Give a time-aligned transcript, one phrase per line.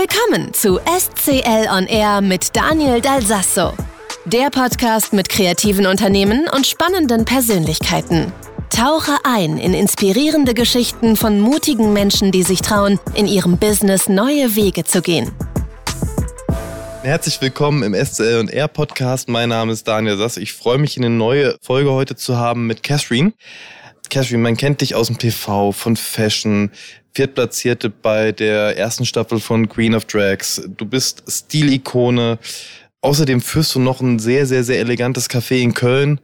[0.00, 3.72] Willkommen zu SCL On Air mit Daniel Dalsasso.
[4.26, 8.32] Der Podcast mit kreativen Unternehmen und spannenden Persönlichkeiten.
[8.70, 14.54] Tauche ein in inspirierende Geschichten von mutigen Menschen, die sich trauen, in ihrem Business neue
[14.54, 15.32] Wege zu gehen.
[17.02, 19.28] Herzlich willkommen im SCL und R Podcast.
[19.28, 20.36] Mein Name ist Daniel Sass.
[20.36, 23.32] Ich freue mich, eine neue Folge heute zu haben mit Catherine.
[24.10, 26.70] Catherine, man kennt dich aus dem TV, von Fashion,
[27.18, 30.62] Viertplatzierte bei der ersten Staffel von Queen of Drags.
[30.76, 32.38] Du bist Stilikone.
[33.00, 36.20] Außerdem führst du noch ein sehr, sehr, sehr elegantes Café in Köln.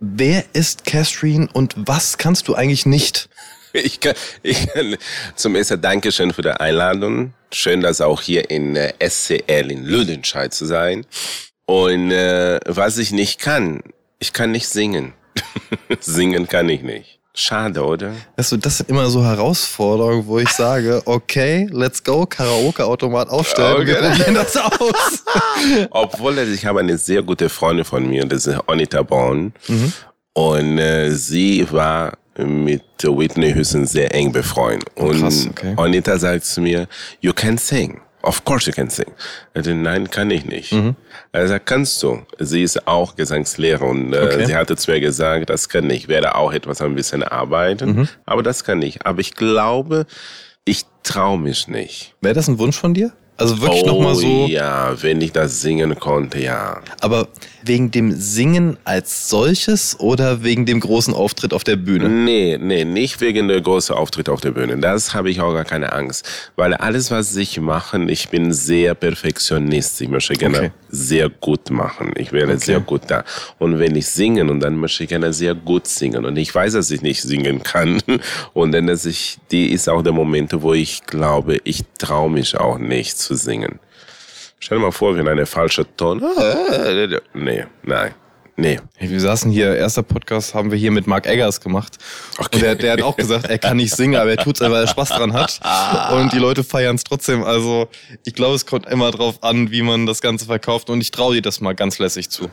[0.00, 3.28] Wer ist Catherine und was kannst du eigentlich nicht?
[3.76, 4.14] Ich kann,
[4.44, 4.96] ich kann
[5.34, 7.34] zum ersten Dankeschön für die Einladung.
[7.52, 11.04] Schön, dass auch hier in äh, SCL in Lüdenscheid zu sein.
[11.66, 13.82] Und äh, was ich nicht kann,
[14.20, 15.12] ich kann nicht singen.
[15.98, 17.13] singen kann ich nicht.
[17.36, 18.12] Schade, oder?
[18.36, 23.82] Weißt du, das sind immer so Herausforderungen, wo ich sage, okay, let's go, Karaoke-Automat aufstellen
[23.82, 23.86] okay.
[23.86, 25.24] wir probieren das aus.
[25.90, 29.52] Obwohl, also ich habe eine sehr gute Freundin von mir, das ist Anita Born.
[29.66, 29.92] Mhm.
[30.34, 34.88] Und äh, sie war mit Whitney Houston sehr eng befreundet.
[34.94, 35.74] Und Krass, okay.
[35.76, 36.86] Anita sagt zu mir,
[37.20, 38.00] you can sing.
[38.24, 39.10] Of course you can sing.
[39.52, 40.72] Also, nein, kann ich nicht.
[40.72, 40.96] Mhm.
[41.32, 42.22] Er sagt, kannst du.
[42.38, 44.46] Sie ist auch Gesangslehrer und äh, okay.
[44.46, 46.04] sie hatte zu mir gesagt, das kann ich.
[46.04, 48.08] Ich werde auch etwas ein bisschen arbeiten, mhm.
[48.26, 49.06] aber das kann ich.
[49.06, 50.06] Aber ich glaube,
[50.64, 52.14] ich traue mich nicht.
[52.20, 53.12] Wäre das ein Wunsch von dir?
[53.36, 54.46] Also wirklich oh, nochmal so.
[54.46, 56.80] Ja, wenn ich das singen konnte, ja.
[57.00, 57.28] Aber
[57.64, 62.08] wegen dem Singen als solches oder wegen dem großen Auftritt auf der Bühne?
[62.08, 64.76] Nee, nee, nicht wegen der großen Auftritt auf der Bühne.
[64.78, 66.28] Das habe ich auch gar keine Angst.
[66.54, 70.00] Weil alles, was ich mache, ich bin sehr Perfektionist.
[70.00, 70.70] Ich möchte gerne okay.
[70.90, 72.12] sehr gut machen.
[72.16, 72.64] Ich werde okay.
[72.64, 73.24] sehr gut da.
[73.58, 76.24] Und wenn ich singen und dann möchte ich gerne sehr gut singen.
[76.24, 78.00] Und ich weiß, dass ich nicht singen kann.
[78.52, 82.56] Und dann, dass ich, die ist auch der Moment, wo ich glaube, ich traue mich
[82.58, 83.80] auch nicht zu singen.
[84.60, 86.22] Stell dir mal vor, wenn eine falsche Ton.
[87.34, 88.14] Nee, nein.
[88.56, 88.78] Nee.
[88.96, 91.98] Hey, wir saßen hier, erster Podcast haben wir hier mit Mark Eggers gemacht.
[92.38, 92.48] Okay.
[92.54, 94.82] Und der, der hat auch gesagt, er kann nicht singen, aber er tut es, weil
[94.82, 95.60] er Spaß dran hat.
[96.12, 97.42] Und die Leute feiern es trotzdem.
[97.42, 97.88] Also
[98.24, 100.88] ich glaube, es kommt immer drauf an, wie man das Ganze verkauft.
[100.88, 102.48] Und ich traue dir das mal ganz lässig zu.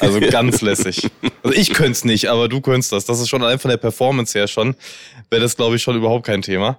[0.00, 1.10] Also ganz lässig.
[1.42, 3.04] Also ich könnte es nicht, aber du könntest das.
[3.04, 4.76] Das ist schon allein von der Performance her schon,
[5.30, 6.78] wäre das, glaube ich, schon überhaupt kein Thema.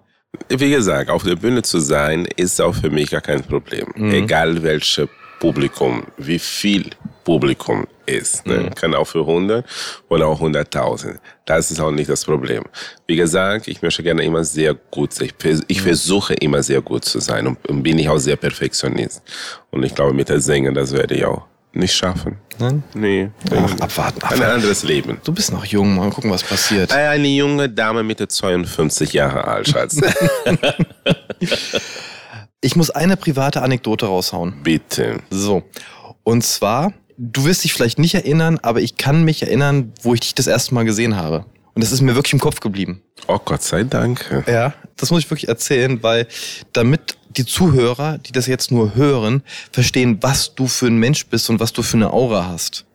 [0.50, 3.88] Wie gesagt, auf der Bühne zu sein, ist auch für mich gar kein Problem.
[3.96, 4.12] Mhm.
[4.12, 5.08] Egal welches
[5.40, 6.90] Publikum, wie viel
[7.24, 8.46] Publikum ist.
[8.46, 8.60] Ne?
[8.60, 8.76] Mhm.
[8.76, 9.66] Kann auch für 100
[10.10, 11.18] oder auch 100.000.
[11.46, 12.64] Das ist auch nicht das Problem.
[13.08, 15.30] Wie gesagt, ich möchte gerne immer sehr gut sein.
[15.44, 15.84] Ich, ich mhm.
[15.84, 19.22] versuche immer sehr gut zu sein und, und bin ich auch sehr Perfektionist.
[19.72, 21.44] Und ich glaube, mit der Sänger, das werde ich auch
[21.74, 22.38] nicht schaffen.
[22.60, 22.84] Nein?
[22.94, 23.30] Nee.
[23.50, 24.44] Ach, abwarten, abwarten.
[24.44, 25.20] Ein anderes Leben.
[25.24, 26.92] Du bist noch jung, mal gucken, was passiert.
[26.92, 30.00] Eine junge Dame Mitte 52 Jahre alt, Schatz.
[32.62, 34.62] ich muss eine private Anekdote raushauen.
[34.64, 35.20] Bitte.
[35.30, 35.64] So.
[36.24, 40.20] Und zwar, du wirst dich vielleicht nicht erinnern, aber ich kann mich erinnern, wo ich
[40.20, 41.46] dich das erste Mal gesehen habe.
[41.74, 43.02] Und das ist mir wirklich im Kopf geblieben.
[43.28, 44.44] Oh Gott sei Dank.
[44.46, 46.28] Ja, das muss ich wirklich erzählen, weil
[46.74, 51.50] damit die Zuhörer, die das jetzt nur hören, verstehen, was du für ein Mensch bist
[51.50, 52.86] und was du für eine Aura hast.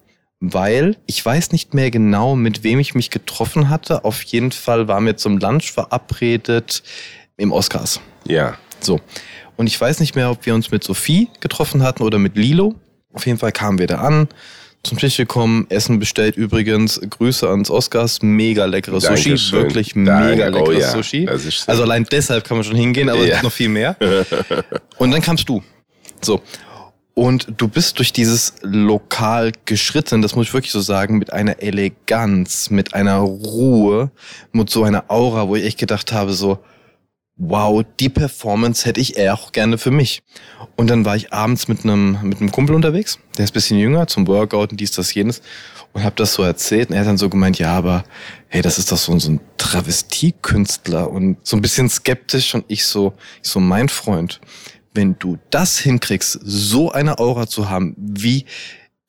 [0.40, 4.04] Weil ich weiß nicht mehr genau, mit wem ich mich getroffen hatte.
[4.04, 6.82] Auf jeden Fall waren wir zum Lunch verabredet
[7.36, 8.00] im Oscars.
[8.26, 8.58] Ja.
[8.80, 9.00] So.
[9.56, 12.74] Und ich weiß nicht mehr, ob wir uns mit Sophie getroffen hatten oder mit Lilo.
[13.14, 14.28] Auf jeden Fall kamen wir da an
[14.86, 17.00] zum Tisch gekommen, Essen bestellt übrigens.
[17.00, 19.36] Grüße ans Oscars, mega leckeres Dankeschön.
[19.36, 20.30] Sushi, wirklich Danke.
[20.30, 20.90] mega leckeres oh, ja.
[20.90, 21.28] Sushi.
[21.28, 23.24] Also allein deshalb kann man schon hingehen, aber ja.
[23.24, 23.96] es gibt noch viel mehr.
[24.98, 25.62] Und dann kamst du.
[26.22, 26.40] So.
[27.14, 31.62] Und du bist durch dieses Lokal geschritten, das muss ich wirklich so sagen, mit einer
[31.62, 34.10] Eleganz, mit einer Ruhe,
[34.52, 36.58] mit so einer Aura, wo ich echt gedacht habe, so,
[37.36, 40.22] wow, die Performance hätte ich eher auch gerne für mich.
[40.74, 44.06] Und dann war ich abends mit einem, mit einem Kumpel unterwegs, der ist bisschen jünger,
[44.06, 45.42] zum Workout und dies, das, jenes.
[45.92, 46.90] Und habe das so erzählt.
[46.90, 48.04] Und er hat dann so gemeint, ja, aber
[48.48, 52.54] hey, das ist doch so, so ein Travestiekünstler und so ein bisschen skeptisch.
[52.54, 54.40] Und ich so, ich so, mein Freund,
[54.92, 58.44] wenn du das hinkriegst, so eine Aura zu haben, wie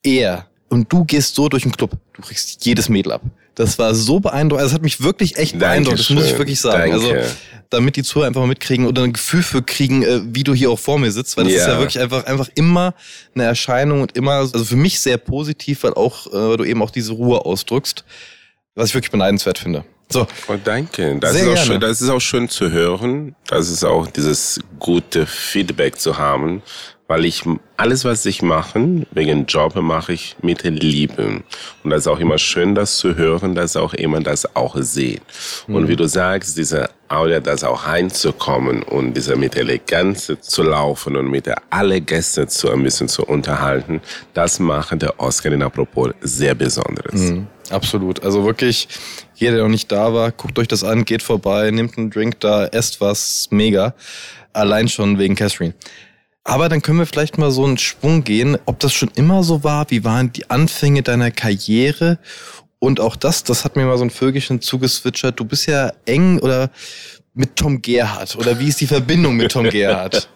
[0.02, 3.22] er, und du gehst so durch den Club, du kriegst jedes Mädel ab.
[3.54, 4.62] Das war so beeindruckend.
[4.62, 5.98] Also es hat mich wirklich echt beeindruckt.
[5.98, 6.92] Das muss ich wirklich sagen.
[6.92, 7.22] Also, Danke.
[7.22, 7.34] Also,
[7.70, 10.70] damit die Zuhörer einfach mal mitkriegen oder ein Gefühl für kriegen, äh, wie du hier
[10.70, 11.60] auch vor mir sitzt, weil das ja.
[11.60, 12.94] ist ja wirklich einfach, einfach immer
[13.34, 16.90] eine Erscheinung und immer, also für mich sehr positiv, weil auch, äh, du eben auch
[16.90, 18.04] diese Ruhe ausdrückst,
[18.74, 19.84] was ich wirklich beneidenswert finde.
[20.10, 20.26] So.
[20.48, 21.18] Oh, danke.
[21.20, 23.34] Das ist, auch schön, das ist auch schön zu hören.
[23.46, 26.62] Das ist auch dieses gute Feedback zu haben,
[27.08, 27.42] weil ich
[27.78, 31.42] alles, was ich mache, wegen Job, mache ich mit Liebe.
[31.82, 35.22] Und das ist auch immer schön, das zu hören, dass auch immer das auch sehen.
[35.66, 35.74] Mhm.
[35.74, 41.16] Und wie du sagst, diese Audio, das auch reinzukommen und diese mit Eleganz zu laufen
[41.16, 44.02] und mit alle Gäste zu ein bisschen zu unterhalten,
[44.34, 47.30] das macht der Oscar in Apropos sehr Besonderes.
[47.30, 47.46] Mhm.
[47.70, 48.22] Absolut.
[48.22, 48.86] Also wirklich,
[49.34, 52.40] jeder, der noch nicht da war, guckt euch das an, geht vorbei, nimmt einen Drink
[52.40, 53.94] da, esst was, mega.
[54.52, 55.74] Allein schon wegen Catherine.
[56.48, 59.64] Aber dann können wir vielleicht mal so einen Schwung gehen, ob das schon immer so
[59.64, 62.18] war, wie waren die Anfänge deiner Karriere
[62.78, 65.38] und auch das, das hat mir mal so ein Vögelchen zugeswitchert.
[65.38, 66.70] Du bist ja eng oder
[67.34, 70.30] mit Tom Gerhardt oder wie ist die Verbindung mit Tom Gerhardt?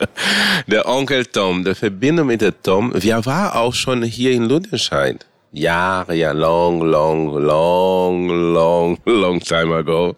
[0.66, 5.24] Der Onkel Tom, der Verbindung mit der Tom, wir war auch schon hier in Ludenscheid.
[5.52, 10.16] Jahre, ja, long, long, long, long, long time ago.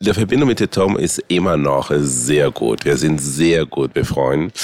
[0.00, 2.84] Die Verbindung mit dem Tom ist immer noch sehr gut.
[2.84, 4.54] Wir sind sehr gut befreundet.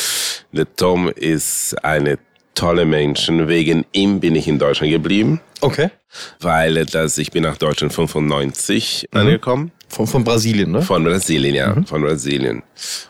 [0.53, 2.19] Der Tom ist eine
[2.55, 3.29] tolle Mensch.
[3.29, 5.41] Wegen ihm bin ich in Deutschland geblieben.
[5.61, 5.91] Okay.
[6.39, 9.19] Weil das, ich bin nach Deutschland 95 mhm.
[9.19, 9.73] angekommen.
[9.93, 10.81] Von, von Brasilien, ne?
[10.81, 11.85] Von Brasilien, ja, mhm.
[11.85, 12.63] von Brasilien.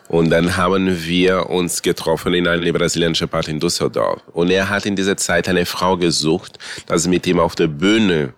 [0.09, 4.21] Und dann haben wir uns getroffen in einer brasilianischen Party in Düsseldorf.
[4.33, 8.33] Und er hat in dieser Zeit eine Frau gesucht, dass mit ihm auf der Bühne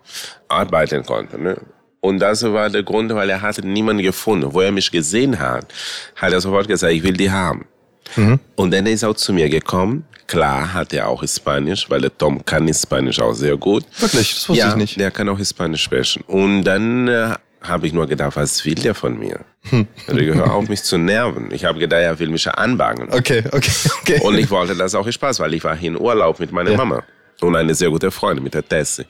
[0.46, 1.42] arbeiten konnte.
[1.42, 1.56] Ne?
[2.00, 4.54] Und das war der Grund, weil er hatte niemanden gefunden.
[4.54, 5.66] Wo er mich gesehen hat,
[6.14, 7.66] hat er sofort gesagt, ich will die haben.
[8.14, 8.38] Mhm.
[8.54, 10.04] Und dann ist er auch zu mir gekommen.
[10.28, 13.84] Klar hat er auch Spanisch, weil der Tom kann Spanisch auch sehr gut.
[13.98, 14.34] Wirklich?
[14.34, 15.00] Das wusste ja, ich nicht.
[15.00, 16.22] der kann auch Spanisch sprechen.
[16.28, 17.34] Und dann äh,
[17.68, 19.40] habe ich nur gedacht, was will der von mir?
[19.70, 19.86] Hm.
[20.06, 21.50] Hör auf, mich zu nerven.
[21.50, 23.08] Ich habe gedacht, er will mich anbangen.
[23.12, 24.20] Okay, okay, okay.
[24.22, 26.76] Und ich wollte das auch Spaß, weil ich war hier in Urlaub mit meiner ja.
[26.76, 27.02] Mama
[27.40, 29.04] und eine sehr gute Freundin mit der Tessie.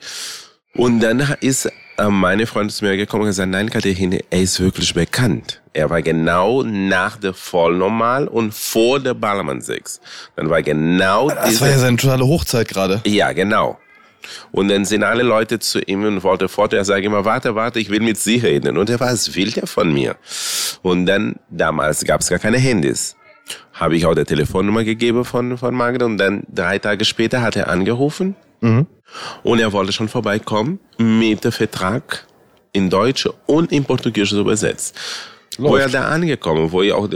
[0.75, 1.65] Und dann ist
[1.97, 5.61] äh, meine Freundin zu mir gekommen und gesagt, nein, Katharine, er ist wirklich bekannt.
[5.73, 9.99] Er war genau nach der Vollnormal und vor der Ballermann 6.
[10.35, 13.01] Dann war genau Das war ja seine totale Hochzeit gerade.
[13.05, 13.79] Ja, genau.
[14.51, 16.73] Und dann sind alle Leute zu ihm und wollten fort.
[16.73, 18.77] Er sagt immer, warte, warte, ich will mit Sie reden.
[18.77, 20.15] Und er war, was will der von mir?
[20.81, 23.15] Und dann, damals gab es gar keine Handys.
[23.73, 26.05] Habe ich auch die Telefonnummer gegeben von, von Magda.
[26.05, 28.35] Und dann drei Tage später hat er angerufen.
[28.61, 28.87] Mhm.
[29.43, 32.27] Und er wollte schon vorbeikommen mit dem Vertrag
[32.73, 34.95] in Deutsch und in Portugiesisch übersetzt.
[35.57, 35.71] Läuft.
[35.71, 37.09] Wo er da angekommen, wo ich auch,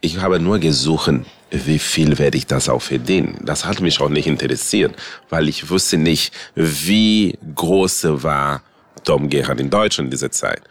[0.00, 1.12] ich habe nur gesucht,
[1.50, 3.38] wie viel werde ich das auch verdienen?
[3.42, 4.94] Das hat mich auch nicht interessiert,
[5.30, 8.62] weil ich wusste nicht, wie groß war
[9.04, 10.62] Tom Gerhard in Deutschland in dieser Zeit.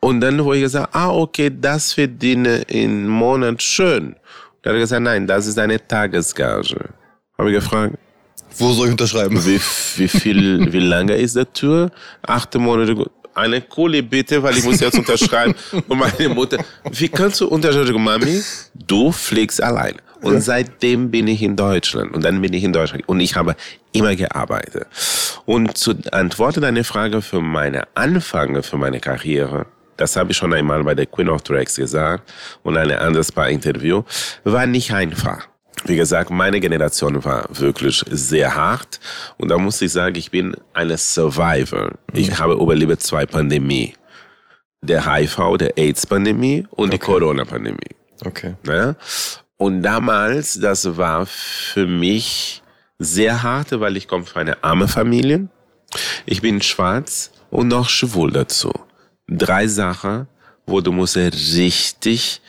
[0.00, 4.14] Und dann wo ich gesagt, ah, okay, das verdiene im Monat schön.
[4.62, 6.90] Da hat er gesagt, nein, das ist eine Tagesgage.
[7.38, 7.98] Habe ich gefragt.
[8.58, 9.44] Wo soll ich unterschreiben?
[9.44, 9.60] Wie,
[9.96, 11.90] wie viel, wie lange ist der Tour?
[12.22, 12.94] Acht Monate
[13.36, 15.54] eine Kohle bitte, weil ich muss jetzt unterschreiben.
[15.88, 16.58] Und meine Mutter,
[16.90, 18.02] wie kannst du unterschreiben?
[18.02, 18.42] Mami,
[18.74, 19.96] du fliegst allein.
[20.22, 20.40] Und ja.
[20.40, 22.14] seitdem bin ich in Deutschland.
[22.14, 23.06] Und dann bin ich in Deutschland.
[23.08, 23.54] Und ich habe
[23.92, 24.86] immer gearbeitet.
[25.44, 29.66] Und zu antworten deine Frage für meine Anfänge, für meine Karriere,
[29.96, 32.30] das habe ich schon einmal bei der Queen of Tracks gesagt
[32.62, 34.02] und ein anderes paar Interview,
[34.44, 35.48] war nicht einfach.
[35.86, 38.98] Wie gesagt, meine Generation war wirklich sehr hart.
[39.38, 41.92] Und da muss ich sagen, ich bin eine Survivor.
[42.12, 42.38] Ich mhm.
[42.38, 43.94] habe überlebt zwei Pandemie.
[44.82, 46.90] Der HIV, der AIDS-Pandemie und okay.
[46.90, 47.94] die Corona-Pandemie.
[48.24, 48.54] Okay.
[48.66, 48.96] Ja?
[49.56, 52.62] Und damals, das war für mich
[52.98, 55.48] sehr hart, weil ich komme von einer armen Familie.
[56.24, 58.72] Ich bin schwarz und noch schwul dazu.
[59.28, 60.26] Drei Sachen,
[60.66, 62.40] wo du musst richtig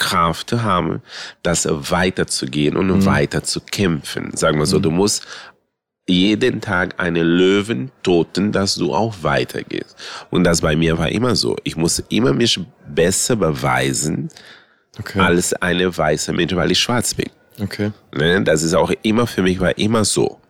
[0.00, 1.02] Kraft haben,
[1.44, 3.04] das weiterzugehen und mhm.
[3.04, 4.36] weiter zu kämpfen.
[4.36, 4.82] Sagen wir so, mhm.
[4.82, 5.26] du musst
[6.08, 9.94] jeden Tag eine Löwen toten, dass du auch weitergehst.
[10.30, 11.56] Und das bei mir war immer so.
[11.62, 14.28] Ich muss immer mich besser beweisen
[14.98, 15.20] okay.
[15.20, 17.30] als eine weiße Mensch, weil ich schwarz bin.
[17.62, 17.92] Okay.
[18.16, 20.40] Ne, das ist auch immer für mich war immer so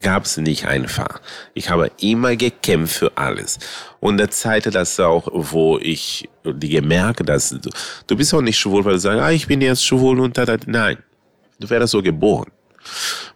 [0.00, 1.20] gab es nicht einfach.
[1.54, 3.58] Ich habe immer gekämpft für alles.
[4.00, 7.70] Und der Zeit, das auch, wo ich die gemerkt, dass du,
[8.06, 10.44] du bist auch nicht schwul, weil du sagst, ah, ich bin jetzt schwul und da,
[10.44, 10.56] da.
[10.66, 10.98] Nein,
[11.58, 12.50] du wärst so geboren.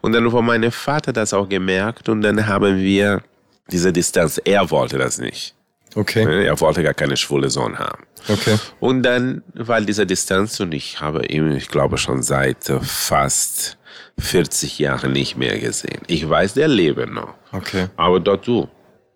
[0.00, 3.23] Und dann war mein Vater das auch gemerkt und dann haben wir
[3.71, 4.40] diese Distanz.
[4.45, 5.54] Er wollte das nicht.
[5.95, 6.25] Okay.
[6.25, 8.04] Ne, er wollte gar keine schwule Sohn haben.
[8.28, 8.57] Okay.
[8.81, 13.78] Und dann, weil diese Distanz und ich habe ihn, ich glaube schon seit fast
[14.19, 16.01] 40 Jahre nicht mehr gesehen.
[16.07, 17.35] Ich weiß, der lebt noch.
[17.53, 17.89] Okay.
[17.97, 18.69] Aber dort du,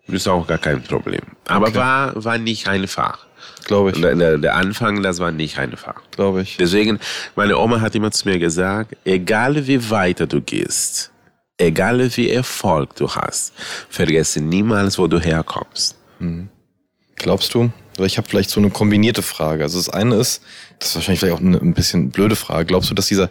[0.07, 1.21] ist auch gar kein Problem.
[1.47, 1.77] Aber okay.
[1.77, 3.27] war, war nicht einfach.
[3.65, 4.01] Glaube ich.
[4.01, 5.95] Der, der, Anfang, das war nicht einfach.
[6.11, 6.57] Glaube ich.
[6.57, 6.99] Deswegen,
[7.35, 11.11] meine Oma hat immer zu mir gesagt, egal wie weiter du gehst,
[11.57, 13.53] egal wie Erfolg du hast,
[13.89, 15.97] vergesse niemals, wo du herkommst.
[16.19, 16.49] Mhm.
[17.15, 17.71] Glaubst du?
[17.99, 19.63] Ich habe vielleicht so eine kombinierte Frage.
[19.63, 20.41] Also das eine ist,
[20.79, 22.65] das ist wahrscheinlich vielleicht auch eine ein bisschen blöde Frage.
[22.65, 23.29] Glaubst du, dass dieser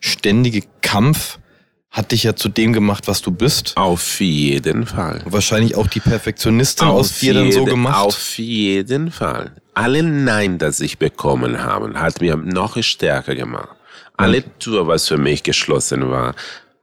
[0.00, 1.38] ständige Kampf
[1.90, 3.76] hat dich ja zu dem gemacht, was du bist?
[3.76, 5.22] Auf jeden Fall.
[5.24, 8.06] Wahrscheinlich auch die Perfektionistin auf aus dir dann so gemacht?
[8.06, 9.52] Auf jeden Fall.
[9.74, 13.76] Alle Nein, das ich bekommen habe, hat mir noch stärker gemacht.
[14.16, 16.34] Alle Tür, was für mich geschlossen war,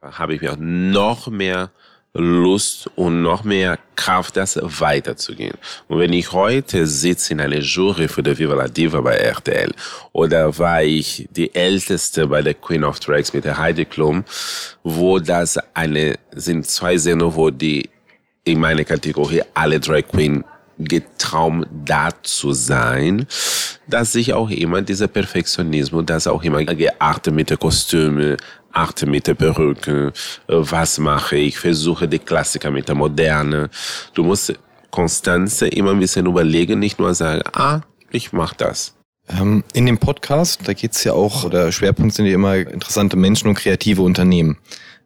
[0.02, 1.70] habe ich mir noch mehr
[2.18, 5.56] Lust und noch mehr Kraft, das weiterzugehen.
[5.88, 9.72] Und wenn ich heute sitze in einer Jury für die Viva la Diva bei RTL
[10.12, 14.24] oder war ich die Älteste bei der Queen of Tracks mit der Heidi Klum,
[14.82, 17.88] wo das eine, sind zwei Sendungen, wo die
[18.44, 20.44] in meiner Kategorie alle Drag Queen
[20.78, 23.26] getraum da zu sein,
[23.86, 28.36] dass ich auch immer dieser Perfektionismus, dass auch immer geachtet mit den Kostümen,
[28.76, 30.12] achte mit der Perücke,
[30.48, 33.70] äh, was mache ich, versuche die Klassiker mit der Moderne.
[34.14, 34.54] Du musst
[34.90, 37.80] Konstanze immer ein bisschen überlegen, nicht nur sagen, ah,
[38.10, 38.94] ich mach das.
[39.28, 43.48] Ähm, in dem Podcast, da geht's ja auch, oder Schwerpunkt sind ja immer interessante Menschen
[43.48, 44.58] und kreative Unternehmen.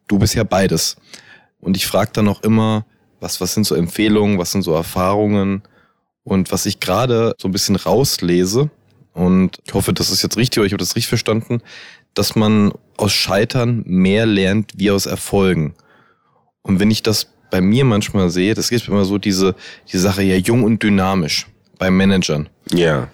[0.09, 0.97] Du bist ja beides.
[1.61, 2.85] Und ich frage dann auch immer,
[3.21, 5.63] was, was sind so Empfehlungen, was sind so Erfahrungen?
[6.25, 8.71] Und was ich gerade so ein bisschen rauslese,
[9.13, 11.63] und ich hoffe, das ist jetzt richtig, oder ich habe das richtig verstanden,
[12.15, 15.75] dass man aus Scheitern mehr lernt wie aus Erfolgen.
[16.63, 19.55] Und wenn ich das bei mir manchmal sehe, das gibt immer so diese,
[19.93, 21.47] die Sache ja jung und dynamisch
[21.79, 22.49] bei Managern.
[22.73, 23.09] Ja.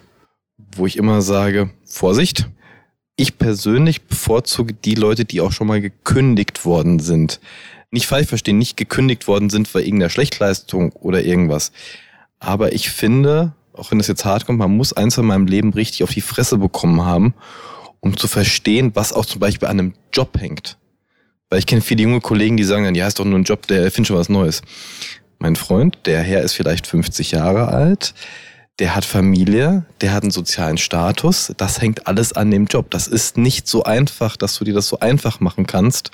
[0.75, 2.49] Wo ich immer sage, Vorsicht.
[3.15, 7.39] Ich persönlich bevorzuge die Leute, die auch schon mal gekündigt worden sind.
[7.89, 11.71] Nicht falsch verstehen, nicht gekündigt worden sind weil irgendeiner Schlechtleistung oder irgendwas.
[12.39, 15.73] Aber ich finde, auch wenn das jetzt hart kommt, man muss eins in meinem Leben
[15.73, 17.33] richtig auf die Fresse bekommen haben,
[17.99, 20.77] um zu verstehen, was auch zum Beispiel an einem Job hängt.
[21.49, 23.67] Weil ich kenne viele junge Kollegen, die sagen dann, ja, ist doch nur ein Job,
[23.67, 24.61] der findet schon was Neues.
[25.39, 28.13] Mein Freund, der Herr ist vielleicht 50 Jahre alt,
[28.79, 32.91] der hat Familie, der hat einen sozialen Status, das hängt alles an dem Job.
[32.91, 36.11] Das ist nicht so einfach, dass du dir das so einfach machen kannst.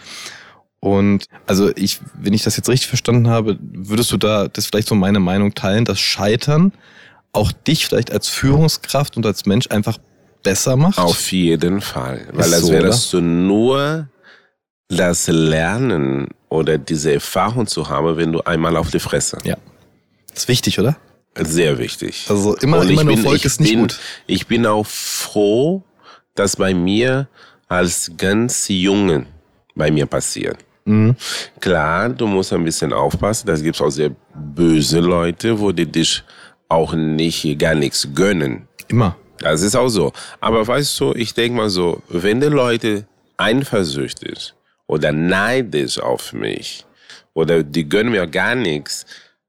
[0.79, 4.87] Und also ich, wenn ich das jetzt richtig verstanden habe, würdest du da das vielleicht
[4.87, 6.73] so meine Meinung teilen, dass Scheitern
[7.31, 9.97] auch dich vielleicht als Führungskraft und als Mensch einfach
[10.43, 10.99] besser macht?
[10.99, 12.27] Auf jeden Fall.
[12.33, 14.07] Weil als so, wärst du nur
[14.89, 19.37] das Lernen oder diese Erfahrung zu haben, wenn du einmal auf die Fresse.
[19.43, 19.57] Ja.
[20.29, 20.97] Das ist wichtig, oder?
[21.35, 22.27] Sehr wichtig.
[22.29, 23.99] Also immer, immer nur Erfolg ist nicht bin, gut.
[24.27, 25.81] Ich bin auch froh,
[26.35, 27.27] dass bei mir
[27.67, 29.25] als ganz Jungen
[29.75, 30.57] bei mir passiert.
[30.85, 31.15] Mhm.
[31.59, 33.47] Klar, du musst ein bisschen aufpassen.
[33.47, 36.23] Das gibt auch sehr böse Leute, wo die dich
[36.69, 38.67] auch nicht gar nichts gönnen.
[38.87, 39.15] Immer.
[39.39, 40.11] Das ist auch so.
[40.39, 43.05] Aber weißt du, ich denke mal so, wenn die Leute
[43.37, 44.53] eifersüchtig
[44.87, 46.85] oder neidisch auf mich
[47.33, 49.05] oder die gönnen mir gar nichts,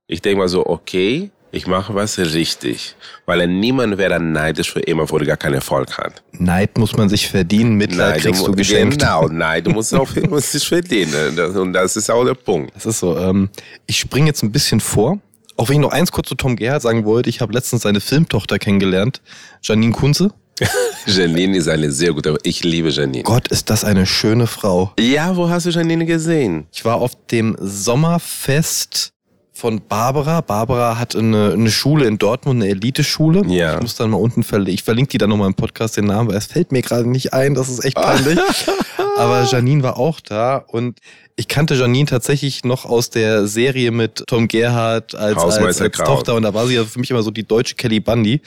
[0.07, 2.97] ich denke mal so, okay, ich mache was richtig.
[3.27, 6.23] Weil niemand wäre dann neidisch für immer, wo du gar keinen Erfolg hat.
[6.33, 8.99] Neid muss man sich verdienen, Mitleid Neid, kriegst du, geschenkt.
[8.99, 11.39] Genau, Neid, du musst auch musst dich verdienen.
[11.57, 12.75] Und das ist auch der Punkt.
[12.75, 13.17] Das ist so.
[13.17, 13.49] Ähm,
[13.87, 15.19] ich springe jetzt ein bisschen vor.
[15.57, 18.01] Auch wenn ich noch eins kurz zu Tom Gerhardt sagen wollte, ich habe letztens seine
[18.01, 19.21] Filmtochter kennengelernt,
[19.63, 20.33] Janine Kunze.
[21.07, 23.25] Janine ist eine sehr gute, ich liebe Janine.
[23.25, 24.93] Gott, ist das eine schöne Frau.
[24.99, 26.67] Ja, wo hast du Janine gesehen?
[26.73, 29.13] Ich war auf dem Sommerfest
[29.53, 30.41] von Barbara.
[30.41, 33.43] Barbara hat eine, eine Schule in Dortmund, eine Eliteschule.
[33.47, 33.77] Ja.
[33.77, 34.75] Ich muss dann mal unten verlinken.
[34.75, 37.33] Ich verlinke die dann nochmal im Podcast den Namen, weil es fällt mir gerade nicht
[37.33, 37.55] ein.
[37.55, 38.39] Das ist echt peinlich.
[39.17, 40.99] Aber Janine war auch da und
[41.37, 46.35] ich kannte Janine tatsächlich noch aus der Serie mit Tom Gerhardt als, als, als Tochter
[46.35, 48.41] und da war sie ja für mich immer so die deutsche Kelly Bundy.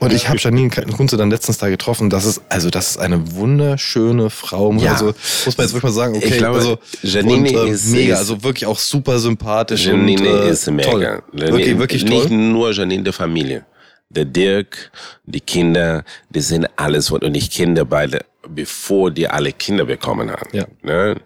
[0.00, 2.10] und ich habe Janine Kunze dann letztens da getroffen.
[2.10, 4.72] Das ist also das ist eine wunderschöne Frau.
[4.74, 4.92] Ja.
[4.92, 5.14] Also
[5.44, 6.16] muss man jetzt wirklich mal sagen.
[6.16, 9.86] Okay, ich glaube, also Janine und, äh, ist mega, also wirklich auch super sympathisch.
[9.86, 10.90] Janine und, äh, ist mega.
[10.90, 11.22] Toll.
[11.32, 12.14] Janine, wirklich, wirklich toll.
[12.14, 13.66] Nicht nur Janine der Familie
[14.10, 14.92] der Dirk,
[15.24, 20.50] die Kinder, die sind alles und ich kenne beide, bevor die alle Kinder bekommen haben.
[20.52, 20.66] Ja.
[20.82, 21.16] Ne?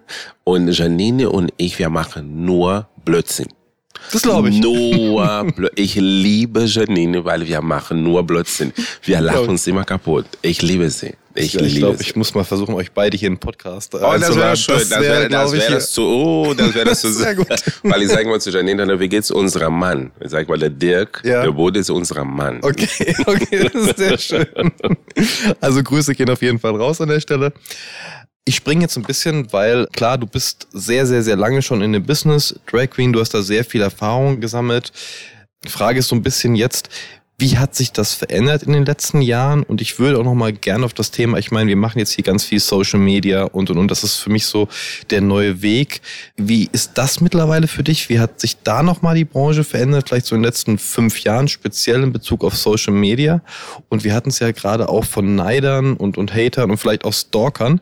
[0.45, 3.49] Und Janine und ich, wir machen nur Blödsinn.
[4.13, 4.61] Das glaube ich.
[4.61, 8.73] Nur Blö ich liebe Janine, weil wir machen nur Blödsinn.
[9.03, 10.27] Wir lachen uns immer kaputt.
[10.43, 11.15] Ich liebe sie.
[11.38, 14.57] Ich, ich glaube, ich muss mal versuchen, euch beide hier einen Podcast Oh, das wäre
[14.57, 14.76] schön.
[14.76, 17.49] Das wäre das wär, das zu, oh, das wäre das zu sehr gut.
[17.83, 20.11] Weil ich sage mal zu Janine, wie geht's unserem Mann?
[20.21, 21.42] Ich sage mal, der Dirk, ja.
[21.42, 22.59] der Bode ist unser Mann.
[22.62, 24.47] Okay, okay, das ist sehr schön.
[25.61, 27.52] Also Grüße gehen auf jeden Fall raus an der Stelle.
[28.45, 31.92] Ich springe jetzt ein bisschen, weil klar, du bist sehr, sehr, sehr lange schon in
[31.92, 32.59] dem Business.
[32.66, 34.90] Drag Queen, du hast da sehr viel Erfahrung gesammelt.
[35.64, 36.88] Die Frage ist so ein bisschen jetzt,
[37.40, 39.62] Wie hat sich das verändert in den letzten Jahren?
[39.62, 42.11] Und ich würde auch noch mal gerne auf das Thema, ich meine, wir machen jetzt
[42.11, 44.66] hier ganz viel Social Media und, und, und das ist für mich so
[45.11, 46.00] der neue Weg.
[46.37, 48.09] Wie ist das mittlerweile für dich?
[48.09, 50.09] Wie hat sich da noch mal die Branche verändert?
[50.09, 53.40] Vielleicht so in den letzten fünf Jahren, speziell in Bezug auf Social Media?
[53.88, 57.14] Und wir hatten es ja gerade auch von Neidern und, und Hatern und vielleicht auch
[57.14, 57.80] Stalkern.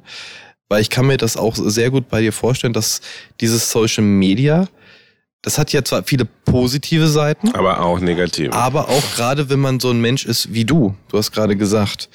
[0.68, 3.00] Weil ich kann mir das auch sehr gut bei dir vorstellen, dass
[3.40, 4.68] dieses Social Media
[5.46, 7.54] das hat ja zwar viele positive Seiten.
[7.54, 8.52] Aber auch negative.
[8.52, 10.96] Aber auch gerade, wenn man so ein Mensch ist wie du.
[11.08, 12.08] Du hast gerade gesagt,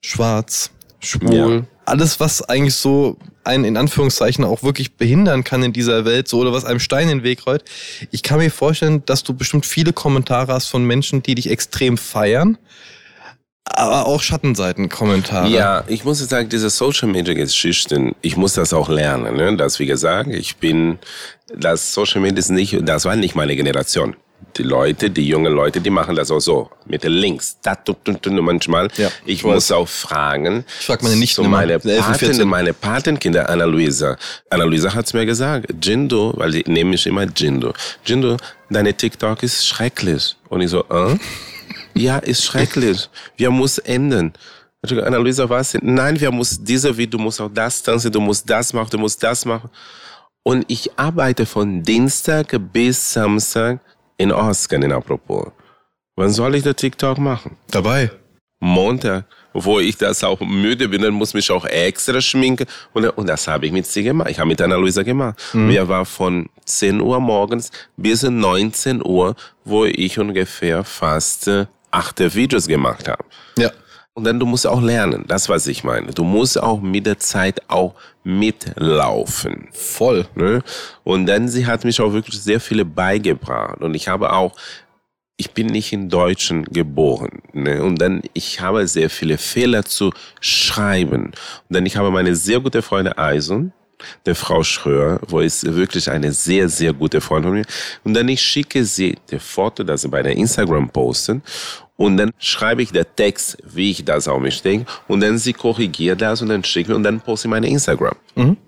[0.00, 1.56] schwarz, schwul.
[1.56, 1.62] Ja.
[1.84, 6.38] Alles, was eigentlich so einen in Anführungszeichen auch wirklich behindern kann in dieser Welt, so
[6.38, 7.64] oder was einem Stein in den Weg rollt.
[8.12, 11.98] Ich kann mir vorstellen, dass du bestimmt viele Kommentare hast von Menschen, die dich extrem
[11.98, 12.56] feiern
[13.66, 15.48] aber auch Schattenseiten-Kommentare.
[15.48, 19.36] Ja, ich muss sagen, diese Social Media Geschichten, ich muss das auch lernen.
[19.36, 19.56] Ne?
[19.56, 20.98] Das, wie gesagt, ich bin,
[21.54, 24.16] das Social Media ist nicht, das war nicht meine Generation.
[24.56, 27.58] Die Leute, die jungen Leute, die machen das auch so mit den Links.
[27.62, 27.76] Da,
[28.40, 28.88] manchmal.
[28.96, 30.64] Ja, ich, muss auch fragen.
[30.80, 34.16] Ich frage meine nicht so meine, Paten, meine Patenkinder, Anna-Luisa.
[34.48, 35.66] Anna-Luisa hat's mir gesagt.
[35.84, 37.74] Jindo, weil die nehme ich immer Jindo.
[38.04, 38.38] Jindo,
[38.70, 40.36] deine TikTok ist schrecklich.
[40.48, 41.16] Und ich so, äh?
[41.96, 43.08] Ja, ist schrecklich.
[43.36, 44.32] Wir müssen ändern.
[44.82, 45.76] Annalisa, was?
[45.82, 48.98] Nein, wir müssen diese wie du musst auch das tanzen, du musst das machen, du
[48.98, 49.70] musst das machen.
[50.44, 53.80] Und ich arbeite von Dienstag bis Samstag
[54.16, 55.50] in Oscar, in Apropos.
[56.14, 57.56] Wann soll ich den TikTok machen?
[57.70, 58.10] Dabei.
[58.60, 62.66] Montag, wo ich das auch müde bin, dann muss mich auch extra schminken.
[62.94, 64.30] Und, und das habe ich mit sie gemacht.
[64.30, 65.38] Ich habe mit Anna Luisa gemacht.
[65.52, 65.68] Mhm.
[65.68, 69.34] Wir waren von 10 Uhr morgens bis 19 Uhr,
[69.64, 71.50] wo ich ungefähr fast
[71.90, 73.24] äh, acht Videos gemacht habe.
[73.58, 73.70] Ja.
[74.16, 76.06] Und dann du musst auch lernen, das was ich meine.
[76.06, 79.68] Du musst auch mit der Zeit auch mitlaufen.
[79.72, 80.26] Voll.
[80.34, 80.62] Ne?
[81.04, 83.82] Und dann sie hat mich auch wirklich sehr viele beigebracht.
[83.82, 84.54] Und ich habe auch,
[85.36, 87.42] ich bin nicht in Deutschen geboren.
[87.52, 87.82] Ne?
[87.82, 91.26] Und dann, ich habe sehr viele Fehler zu schreiben.
[91.26, 91.34] Und
[91.68, 93.74] dann, ich habe meine sehr gute Freundin Eisen,
[94.24, 97.66] der Frau Schröer, wo ist wirklich eine sehr, sehr gute Freundin von mir.
[98.04, 101.42] Und dann ich schicke sie das Foto, das sie bei der Instagram posten.
[101.96, 104.90] Und dann schreibe ich den Text, wie ich das auch mich denke.
[105.08, 108.14] Und dann sie korrigiert das und dann schickt mir und dann poste ich meine Instagram.
[108.34, 108.58] Mhm.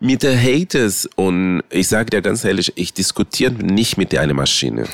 [0.00, 4.86] Mit den Haters und ich sage dir ganz ehrlich, ich diskutiere nicht mit einer Maschine.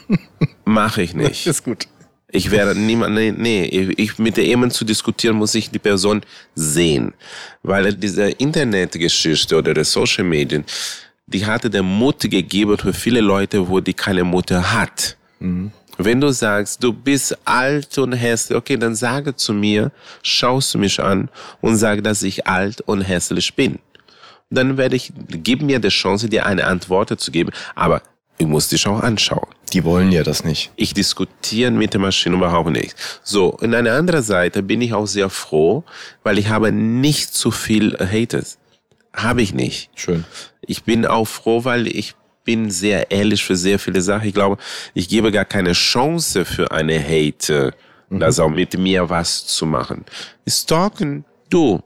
[0.64, 1.46] Mache ich nicht.
[1.46, 1.86] Das ist gut.
[2.34, 3.64] Ich werde niemand, nee, nee,
[3.96, 6.22] ich, mit der jemand zu diskutieren, muss ich die Person
[6.54, 7.12] sehen.
[7.62, 10.64] Weil diese Internetgeschichte oder die Social Medien,
[11.26, 15.18] die hatte der Mut gegeben für viele Leute, wo die keine Mutter hat.
[15.40, 15.72] Mhm.
[15.98, 20.78] Wenn du sagst, du bist alt und hässlich, okay, dann sage zu mir, schaust du
[20.78, 21.28] mich an
[21.60, 23.78] und sag, dass ich alt und hässlich bin.
[24.48, 27.50] Dann werde ich, gib mir die Chance, dir eine Antwort zu geben.
[27.74, 28.00] Aber
[28.38, 29.48] ich muss dich auch anschauen.
[29.72, 30.72] Die wollen ja das nicht.
[30.76, 32.94] Ich diskutiere mit der Maschine überhaupt nicht.
[33.22, 35.84] So, in einer anderen Seite bin ich auch sehr froh,
[36.22, 38.58] weil ich habe nicht zu viel Haters.
[39.14, 39.90] Habe ich nicht.
[39.94, 40.24] Schön.
[40.62, 42.14] Ich bin auch froh, weil ich
[42.44, 44.26] bin sehr ehrlich für sehr viele Sachen.
[44.26, 44.58] Ich glaube,
[44.94, 47.72] ich gebe gar keine Chance für eine Hate,
[48.08, 48.20] mhm.
[48.20, 50.04] das auch mit mir was zu machen.
[50.46, 51.80] Stalken, du,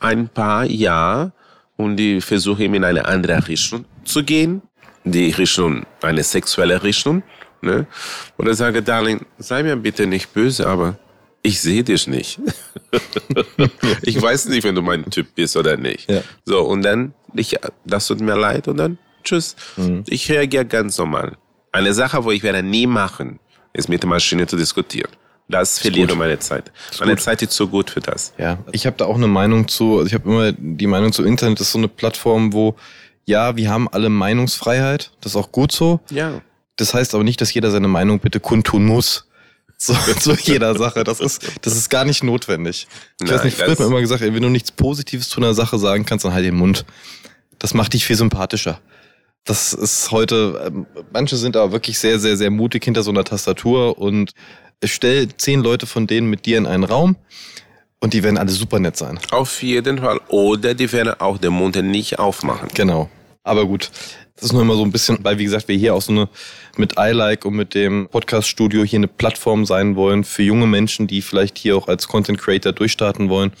[0.00, 1.32] ein paar ja
[1.76, 4.62] und ich versuche in eine andere Richtung zu gehen
[5.12, 7.22] die Richtung, eine sexuelle Richtung.
[7.60, 7.86] Ne?
[8.36, 10.96] Oder sage, Darling, sei mir bitte nicht böse, aber
[11.42, 12.40] ich sehe dich nicht.
[14.02, 16.10] ich weiß nicht, wenn du mein Typ bist oder nicht.
[16.10, 16.22] Ja.
[16.44, 19.56] So, und dann, ich, das tut mir leid und dann, tschüss.
[19.76, 20.04] Mhm.
[20.08, 21.36] Ich reagiere ganz normal.
[21.72, 23.38] Eine Sache, wo ich werde nie machen,
[23.72, 25.10] ist mit der Maschine zu diskutieren.
[25.48, 26.70] Das verliere meine Zeit.
[27.00, 27.22] Meine gut.
[27.22, 28.34] Zeit ist zu gut für das.
[28.36, 29.98] Ja, ich habe da auch eine Meinung zu.
[29.98, 31.58] Also ich habe immer die Meinung zu Internet.
[31.58, 32.76] Das ist so eine Plattform, wo
[33.28, 36.00] ja, wir haben alle Meinungsfreiheit, das ist auch gut so.
[36.10, 36.40] Ja.
[36.76, 39.26] Das heißt aber nicht, dass jeder seine Meinung bitte kundtun muss.
[39.76, 41.04] Zu, zu jeder Sache.
[41.04, 42.88] Das ist, das ist gar nicht notwendig.
[43.20, 45.40] Ich Nein, weiß nicht, früher hat man immer gesagt, ey, wenn du nichts Positives zu
[45.40, 46.86] einer Sache sagen kannst, dann halt den Mund.
[47.58, 48.80] Das macht dich viel sympathischer.
[49.44, 53.24] Das ist heute, ähm, manche sind aber wirklich sehr, sehr, sehr mutig hinter so einer
[53.24, 54.32] Tastatur und
[54.82, 57.16] stell zehn Leute von denen mit dir in einen Raum
[58.00, 59.18] und die werden alle super nett sein.
[59.30, 60.18] Auf jeden Fall.
[60.28, 62.68] Oder die werden auch den Mund nicht aufmachen.
[62.74, 63.10] Genau.
[63.48, 63.90] Aber gut,
[64.36, 66.28] das ist nur immer so ein bisschen, weil wie gesagt, wir hier auch so eine
[66.76, 71.22] mit iLike und mit dem Podcast-Studio hier eine Plattform sein wollen für junge Menschen, die
[71.22, 73.52] vielleicht hier auch als Content Creator durchstarten wollen.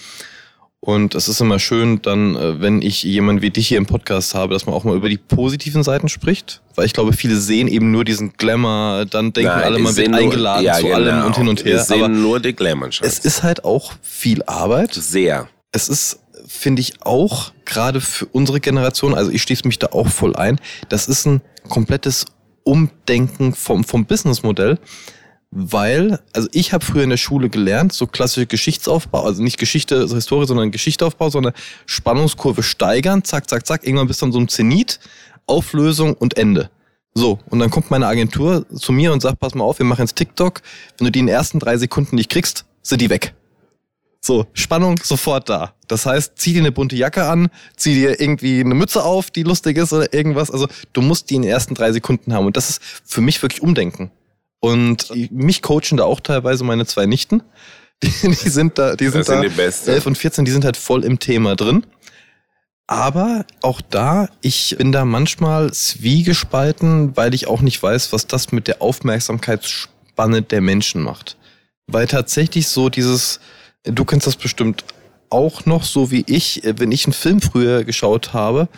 [0.80, 4.34] Und es ist immer schön, dann, äh, wenn ich jemanden wie dich hier im Podcast
[4.34, 6.62] habe, dass man auch mal über die positiven Seiten spricht.
[6.76, 10.14] Weil ich glaube, viele sehen eben nur diesen Glamour, dann denken Nein, alle, man wird
[10.14, 10.94] eingeladen nur, ja, zu genau.
[10.94, 11.72] allem und hin und her.
[11.74, 12.90] Wir sehen Aber nur die Glamour.
[13.00, 14.94] Es ist halt auch viel Arbeit.
[14.94, 15.48] Sehr.
[15.72, 20.08] Es ist finde ich auch, gerade für unsere Generation, also ich schließe mich da auch
[20.08, 20.58] voll ein,
[20.88, 22.24] das ist ein komplettes
[22.64, 24.78] Umdenken vom, vom Businessmodell,
[25.50, 29.96] weil, also ich habe früher in der Schule gelernt, so klassische Geschichtsaufbau, also nicht Geschichte,
[29.96, 31.54] also Historie, sondern Geschichtsaufbau, sondern
[31.86, 35.00] Spannungskurve steigern, zack, zack, zack, irgendwann bis dann so ein Zenit,
[35.46, 36.70] Auflösung und Ende.
[37.14, 40.02] So, und dann kommt meine Agentur zu mir und sagt, pass mal auf, wir machen
[40.02, 40.60] jetzt TikTok.
[40.98, 43.34] Wenn du die in den ersten drei Sekunden nicht kriegst, sind die weg.
[44.20, 45.74] So, Spannung sofort da.
[45.86, 49.42] Das heißt, zieh dir eine bunte Jacke an, zieh dir irgendwie eine Mütze auf, die
[49.42, 50.50] lustig ist oder irgendwas.
[50.50, 52.46] Also du musst die in den ersten drei Sekunden haben.
[52.46, 54.10] Und das ist für mich wirklich Umdenken.
[54.60, 57.42] Und mich coachen da auch teilweise meine zwei Nichten.
[58.00, 60.76] Die, die sind da, die sind, sind da die 11 und 14, die sind halt
[60.76, 61.84] voll im Thema drin.
[62.86, 68.52] Aber auch da, ich bin da manchmal zwiegespalten, weil ich auch nicht weiß, was das
[68.52, 71.36] mit der Aufmerksamkeitsspanne der Menschen macht.
[71.88, 73.40] Weil tatsächlich so dieses,
[73.84, 74.84] du kennst das bestimmt
[75.30, 78.68] auch noch, so wie ich, wenn ich einen Film früher geschaut habe,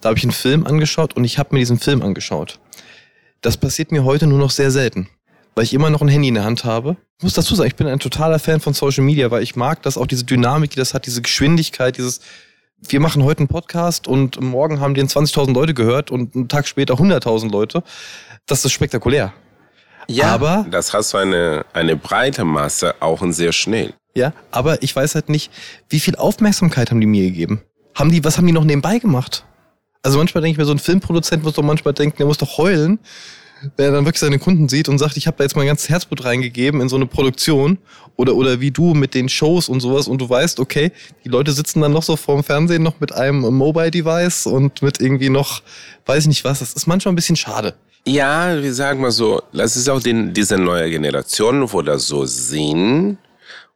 [0.00, 2.58] da habe ich einen Film angeschaut und ich habe mir diesen Film angeschaut.
[3.40, 5.08] Das passiert mir heute nur noch sehr selten
[5.58, 6.96] weil ich immer noch ein Handy in der Hand habe.
[7.18, 9.82] Ich muss dazu sagen, ich bin ein totaler Fan von Social Media, weil ich mag
[9.82, 12.20] das auch, diese Dynamik, die das hat, diese Geschwindigkeit, dieses,
[12.80, 16.68] wir machen heute einen Podcast und morgen haben den 20.000 Leute gehört und einen Tag
[16.68, 17.82] später 100.000 Leute.
[18.46, 19.34] Das ist spektakulär.
[20.10, 23.92] Ja, aber das hast du eine, eine breite Masse, auch und sehr schnell.
[24.14, 25.52] Ja, aber ich weiß halt nicht,
[25.90, 27.60] wie viel Aufmerksamkeit haben die mir gegeben?
[27.94, 29.44] Haben die, was haben die noch nebenbei gemacht?
[30.02, 32.56] Also manchmal denke ich mir, so ein Filmproduzent muss doch manchmal denken, der muss doch
[32.58, 32.98] heulen,
[33.76, 35.88] wenn er dann wirklich seine Kunden sieht und sagt, ich habe da jetzt mein ganzes
[35.88, 37.78] Herzblut reingegeben in so eine Produktion
[38.16, 40.92] oder oder wie du mit den Shows und sowas und du weißt, okay,
[41.24, 45.00] die Leute sitzen dann noch so vorm Fernsehen noch mit einem Mobile Device und mit
[45.00, 45.62] irgendwie noch
[46.06, 47.74] weiß ich nicht was, das ist manchmal ein bisschen schade.
[48.06, 52.24] Ja, wir sagen mal so, das ist auch den, diese neue Generation, wo das so
[52.24, 53.18] sehen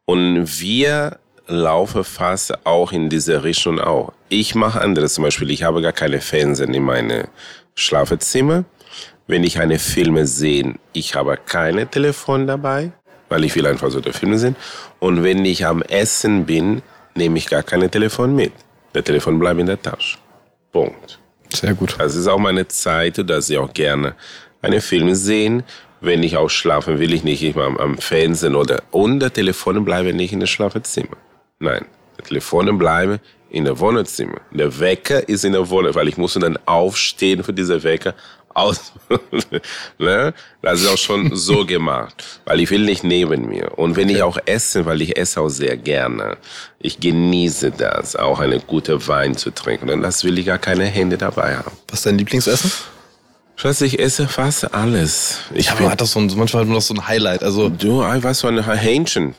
[0.07, 4.13] und wir laufen fast auch in diese Richtung auch.
[4.31, 7.29] Ich mache anderes zum Beispiel, ich habe gar keine Fernsehen in meine
[7.75, 8.65] Schlafzimmer
[9.27, 12.93] wenn ich eine Filme sehe, ich habe keine Telefon dabei,
[13.29, 14.57] weil ich will einfach so der Filme sehen.
[14.99, 16.83] Und wenn ich am Essen bin,
[17.15, 18.53] nehme ich gar keine Telefon mit.
[18.95, 20.19] Der Telefon bleibt in der Tasche.
[20.71, 21.19] Punkt.
[21.55, 21.97] Sehr gut.
[21.99, 24.15] Das ist auch meine Zeit, dass ich auch gerne
[24.63, 25.63] eine Film sehen.
[26.01, 30.13] Wenn ich auch schlafen will, ich nicht immer am Fernsehen oder und der Telefon bleibe
[30.13, 31.17] nicht in der Schlafzimmer.
[31.61, 31.85] Nein,
[32.23, 34.41] Telefon bleibe in der Wohnzimmer.
[34.51, 38.15] Der Wecker ist in der Wohnung, weil ich muss dann aufstehen für diese Wecker,
[38.55, 38.93] aus.
[39.99, 40.35] ne?
[40.61, 43.79] Das ist auch schon so gemacht, weil ich will nicht neben mir.
[43.79, 44.17] Und wenn okay.
[44.17, 46.37] ich auch esse, weil ich esse auch sehr gerne,
[46.79, 49.91] ich genieße das, auch eine gute Wein zu trinken.
[49.91, 51.73] Und das will ich gar keine Hände dabei haben.
[51.89, 52.71] Was ist dein Lieblingsessen?
[53.63, 55.39] Schatz, ich esse fast alles.
[55.55, 57.45] Ich ja, man hat das so ein, manchmal nur noch so ein Highlight.
[57.45, 59.37] Also du, was so ein Hähnchen.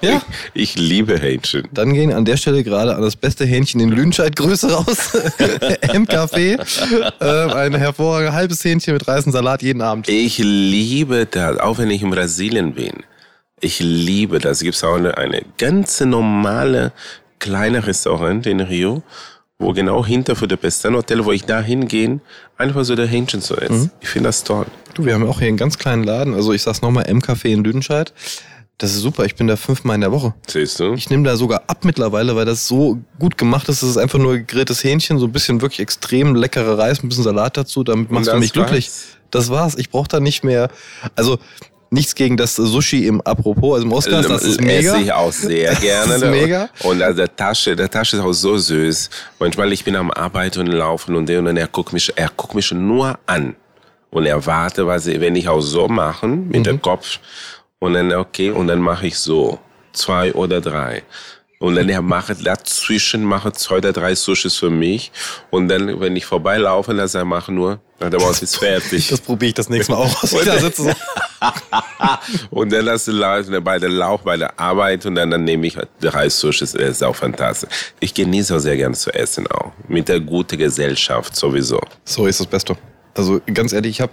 [0.00, 0.22] ja.
[0.52, 1.66] Ich, ich, liebe Hähnchen.
[1.72, 5.14] Dann gehen an der Stelle gerade an das beste Hähnchen in Lüdenscheid Grüße raus.
[5.80, 6.60] M-Café.
[7.20, 10.08] Äh, ein hervorragendes halbes Hähnchen mit Reis und Salat jeden Abend.
[10.08, 13.02] Ich liebe das, auch wenn ich in Brasilien bin.
[13.60, 14.58] Ich liebe das.
[14.58, 16.92] Es gibt auch eine, eine ganz normale
[17.40, 19.02] kleine Restaurant in Rio
[19.58, 22.20] wo genau hinter für das Pestan Hotel, wo ich da hingehe,
[22.56, 23.82] einfach so der Hähnchen zu essen.
[23.82, 23.90] Mhm.
[24.00, 24.66] Ich finde das toll.
[24.94, 27.64] Du, wir haben auch hier einen ganz kleinen Laden, also ich sag's nochmal, M-Café in
[27.64, 28.12] Lüdenscheid.
[28.78, 30.34] Das ist super, ich bin da fünfmal in der Woche.
[30.48, 30.94] Siehst du?
[30.94, 33.82] Ich nehme da sogar ab mittlerweile, weil das so gut gemacht ist.
[33.82, 37.22] Es ist einfach nur gegrilltes Hähnchen, so ein bisschen wirklich extrem leckerer Reis, ein bisschen
[37.22, 38.90] Salat dazu, damit machst du mich glücklich.
[39.30, 39.76] Das war's.
[39.76, 40.70] Ich brauche da nicht mehr.
[41.14, 41.38] Also
[41.90, 44.94] Nichts gegen das Sushi im Apropos, also im Oscars, das ist mega.
[44.94, 46.12] Esse ich auch sehr gerne.
[46.12, 46.68] das ist mega.
[46.82, 49.10] Und also der Tasche, der Tasche ist auch so süß.
[49.38, 52.72] Manchmal ich bin am Arbeiten und laufen und, und er guckt mich, er guckt mich
[52.72, 53.54] nur an
[54.10, 56.64] und er wartet, was ich, wenn ich auch so machen mit mhm.
[56.64, 57.18] dem Kopf
[57.78, 59.58] und dann okay und dann mache ich so
[59.92, 61.02] zwei oder drei
[61.64, 65.10] und dann er macht dazwischen macht zwei oder drei Sushis für mich.
[65.50, 69.08] Und dann, wenn ich vorbeilaufe, dann er macht nur, der Boss ist fertig.
[69.08, 70.32] Das probiere ich das nächste Mal auch aus.
[70.34, 70.90] Und, da sitze so.
[72.50, 75.76] und dann lasse ich bei der Lauf, bei der Arbeit und dann, dann nehme ich
[76.00, 76.72] drei Sushis.
[76.72, 77.70] Das ist auch fantastisch.
[78.00, 79.72] Ich genieße auch sehr gerne zu essen auch.
[79.88, 81.80] Mit der guten Gesellschaft sowieso.
[82.04, 82.76] So ist das Beste.
[83.14, 84.12] Also ganz ehrlich, ich habe,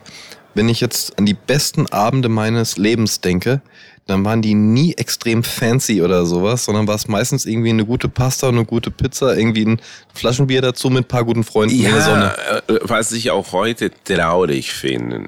[0.53, 3.61] wenn ich jetzt an die besten Abende meines Lebens denke,
[4.07, 8.09] dann waren die nie extrem fancy oder sowas, sondern war es meistens irgendwie eine gute
[8.09, 9.81] Pasta, eine gute Pizza, irgendwie ein
[10.13, 12.35] Flaschenbier dazu mit ein paar guten Freunden ja, in der Sonne.
[12.67, 15.27] Äh, was ich auch heute traurig finde,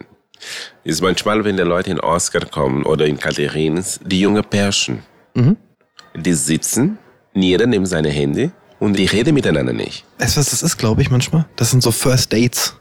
[0.83, 5.03] ist manchmal, wenn die Leute in Oscar kommen oder in Katharines, die junge Pärchen,
[5.33, 5.57] mhm.
[6.15, 6.97] die sitzen,
[7.33, 10.05] jeder nimmt seine Hände und die reden miteinander nicht.
[10.19, 11.45] Weißt du, was das ist, glaube ich, manchmal?
[11.55, 12.75] Das sind so First Dates.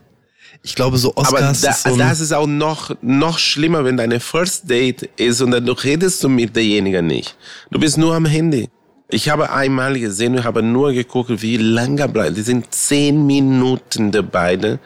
[0.64, 3.96] Ich glaube, so Oscars Aber da, ist so das ist auch noch, noch schlimmer, wenn
[3.96, 7.36] deine First Date ist und dann du redest du mit derjenigen nicht.
[7.70, 8.68] Du bist nur am Handy.
[9.10, 12.36] Ich habe einmal gesehen, ich habe nur geguckt, wie lange bleibt.
[12.36, 14.78] Die sind zehn Minuten, die beide.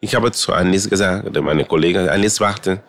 [0.00, 2.82] Ich habe zu Anis gesagt, meine Kollegin, Anis, warte.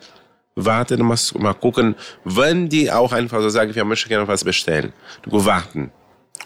[0.54, 1.94] warten und mal, mal gucken,
[2.24, 4.92] wenn die auch einfach so sagen, wir möchten gerne was bestellen.
[5.22, 5.90] Du warten.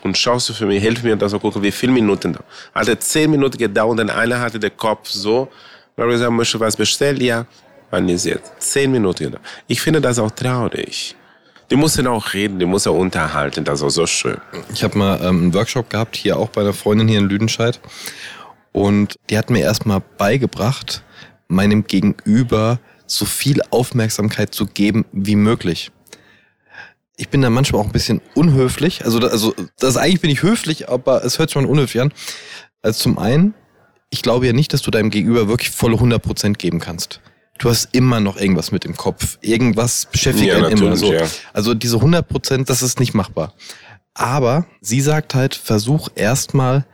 [0.02, 2.40] Und schaust du für mich, hilf mir, dass wir gucken, wie viele Minuten da.
[2.74, 5.48] Hatte zehn Minuten gedauert, und einer hatte den Kopf so,
[5.96, 7.20] weil wir sagen, möchte was bestellen?
[7.20, 7.46] Ja,
[7.90, 8.52] wann ist jetzt?
[8.58, 9.42] Zehn Minuten gedauert.
[9.66, 11.16] Ich finde das auch traurig.
[11.70, 14.36] Die müssen auch reden, die müssen auch unterhalten, das ist auch so schön.
[14.72, 17.80] Ich habe mal ähm, einen Workshop gehabt, hier auch bei einer Freundin hier in Lüdenscheid.
[18.76, 21.02] Und die hat mir erstmal beigebracht,
[21.48, 25.92] meinem Gegenüber so viel Aufmerksamkeit zu geben wie möglich.
[27.16, 29.02] Ich bin da manchmal auch ein bisschen unhöflich.
[29.02, 32.12] Also, also das eigentlich bin ich höflich, aber es hört sich mal unhöflich an.
[32.82, 33.54] Also zum einen,
[34.10, 37.22] ich glaube ja nicht, dass du deinem Gegenüber wirklich volle 100% geben kannst.
[37.56, 39.38] Du hast immer noch irgendwas mit im Kopf.
[39.40, 41.14] Irgendwas beschäftigt ja, einen immer so.
[41.14, 41.26] Ja.
[41.54, 43.54] Also diese 100%, das ist nicht machbar.
[44.12, 46.84] Aber sie sagt halt, versuch erstmal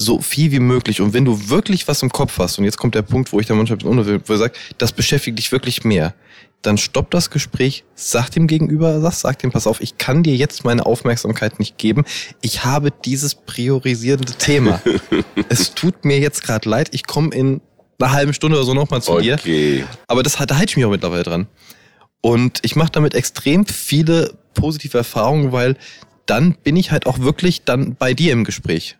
[0.00, 1.02] so viel wie möglich.
[1.02, 3.52] Und wenn du wirklich was im Kopf hast, und jetzt kommt der Punkt, wo ich
[3.52, 6.14] ein bisschen wo ich sage, das beschäftigt dich wirklich mehr,
[6.62, 10.34] dann stopp das Gespräch, sag dem Gegenüber das, sag dem, pass auf, ich kann dir
[10.34, 12.04] jetzt meine Aufmerksamkeit nicht geben.
[12.40, 14.80] Ich habe dieses priorisierende Thema.
[15.50, 17.60] es tut mir jetzt gerade leid, ich komme in
[17.98, 19.36] einer halben Stunde oder so nochmal zu okay.
[19.44, 19.86] dir.
[20.06, 21.46] Aber das, da halte ich mich auch mittlerweile dran.
[22.22, 25.76] Und ich mache damit extrem viele positive Erfahrungen, weil
[26.24, 28.96] dann bin ich halt auch wirklich dann bei dir im Gespräch.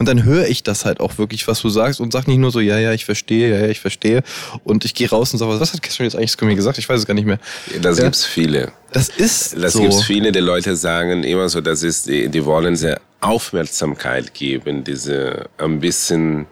[0.00, 2.52] Und dann höre ich das halt auch wirklich, was du sagst und sag nicht nur
[2.52, 4.22] so, ja, ja, ich verstehe, ja, ja, ich verstehe.
[4.62, 6.78] Und ich gehe raus und sage, was hat Christian jetzt eigentlich zu mir gesagt?
[6.78, 7.40] Ich weiß es gar nicht mehr.
[7.82, 8.04] Das ja.
[8.04, 8.70] gibt's viele.
[8.92, 9.80] Das ist Das so.
[9.82, 14.84] gibt's viele, die Leute sagen immer so, das ist, die, die wollen sehr Aufmerksamkeit geben,
[14.84, 16.46] diese ein bisschen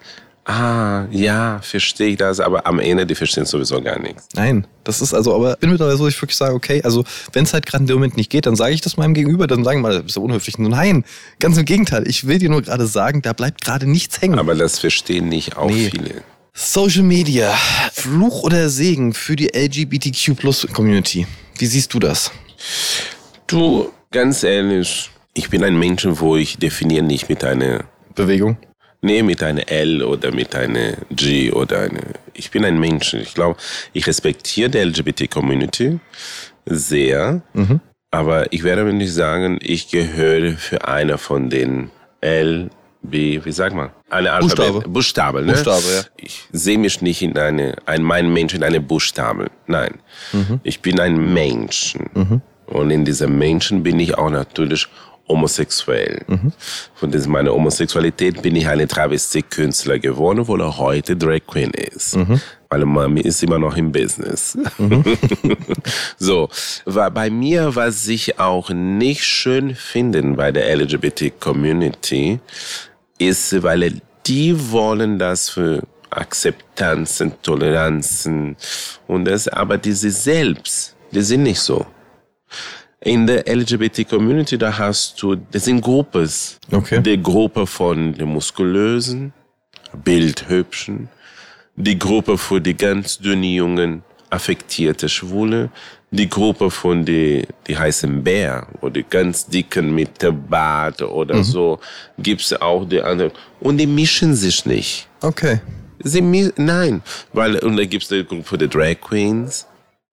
[0.47, 4.29] ah, ja, verstehe ich das, aber am Ende, die verstehen sowieso gar nichts.
[4.35, 7.05] Nein, das ist also, aber ich bin mittlerweile so, dass ich wirklich sage, okay, also
[7.33, 9.47] wenn es halt gerade in dem Moment nicht geht, dann sage ich das meinem Gegenüber,
[9.47, 10.59] dann sagen mal, das ist ja unhöflich.
[10.59, 11.05] Nein,
[11.41, 14.39] ganz im Gegenteil, ich will dir nur gerade sagen, da bleibt gerade nichts hängen.
[14.39, 15.91] Aber das verstehen nicht auch nee.
[15.91, 16.23] viele.
[16.55, 17.53] Social Media,
[17.93, 21.27] Fluch oder Segen für die LGBTQ Plus Community.
[21.59, 22.33] Wie siehst du das?
[23.47, 28.57] Du, ganz ehrlich, ich bin ein Mensch, wo ich definiere nicht mit einer Bewegung.
[29.03, 32.03] Nee, mit einer L oder mit einer G oder eine.
[32.35, 33.15] Ich bin ein Mensch.
[33.15, 33.59] Ich glaube,
[33.93, 36.01] ich respektiere die LGBT-Community
[36.65, 37.43] sehr.
[37.53, 37.81] Mhm.
[38.11, 42.71] Aber ich werde mir nicht sagen, ich gehöre für einer von den L,
[43.03, 43.91] B, wie sagt man?
[44.11, 44.57] Eine Alphabet.
[44.57, 44.89] Buchstabe.
[44.89, 45.53] Buchstabe, ne?
[45.53, 46.03] Buchstabe, ja.
[46.17, 49.47] Ich sehe mich nicht in eine, ein, mein Mensch in eine Buchstabe.
[49.67, 49.95] Nein.
[50.33, 50.61] Mhm.
[50.63, 51.95] Ich bin ein Mensch.
[52.15, 52.41] Mhm.
[52.67, 54.89] Und in diesem Menschen bin ich auch natürlich
[55.29, 56.23] homosexuell.
[56.27, 56.53] Mhm.
[56.95, 62.17] Von meiner Homosexualität bin ich eine Travestie-Künstler geworden, obwohl er heute Drag Queen ist.
[62.17, 62.41] Mhm.
[62.71, 64.57] Meine Mami ist immer noch im Business.
[64.79, 65.05] Mhm.
[66.19, 66.49] so,
[66.85, 72.41] war bei mir, was ich auch nicht schön finden bei der LGBT-Community,
[73.19, 78.57] ist, weil die wollen das für Akzeptanzen, Toleranzen
[79.07, 81.87] und das, aber diese selbst, die sind nicht so
[83.07, 86.29] in der LGBT-Community, da hast du, das sind Gruppen.
[86.73, 87.01] Okay.
[87.01, 89.33] Die Gruppe von den Muskulösen,
[90.05, 91.09] Bildhübschen,
[91.77, 95.71] die Gruppe für die ganz dünnen Jungen, affektierte Schwule,
[96.11, 101.37] die Gruppe von die, die heißen Bär oder die ganz dicken mit der Bart oder
[101.37, 101.45] mhm.
[101.45, 101.79] so,
[102.19, 103.31] gibt's auch die anderen.
[103.61, 105.07] Und die mischen sich nicht.
[105.21, 105.61] Okay.
[106.03, 106.21] Sie,
[106.57, 109.65] nein, weil, und da gibt's die Gruppe der Drag Queens.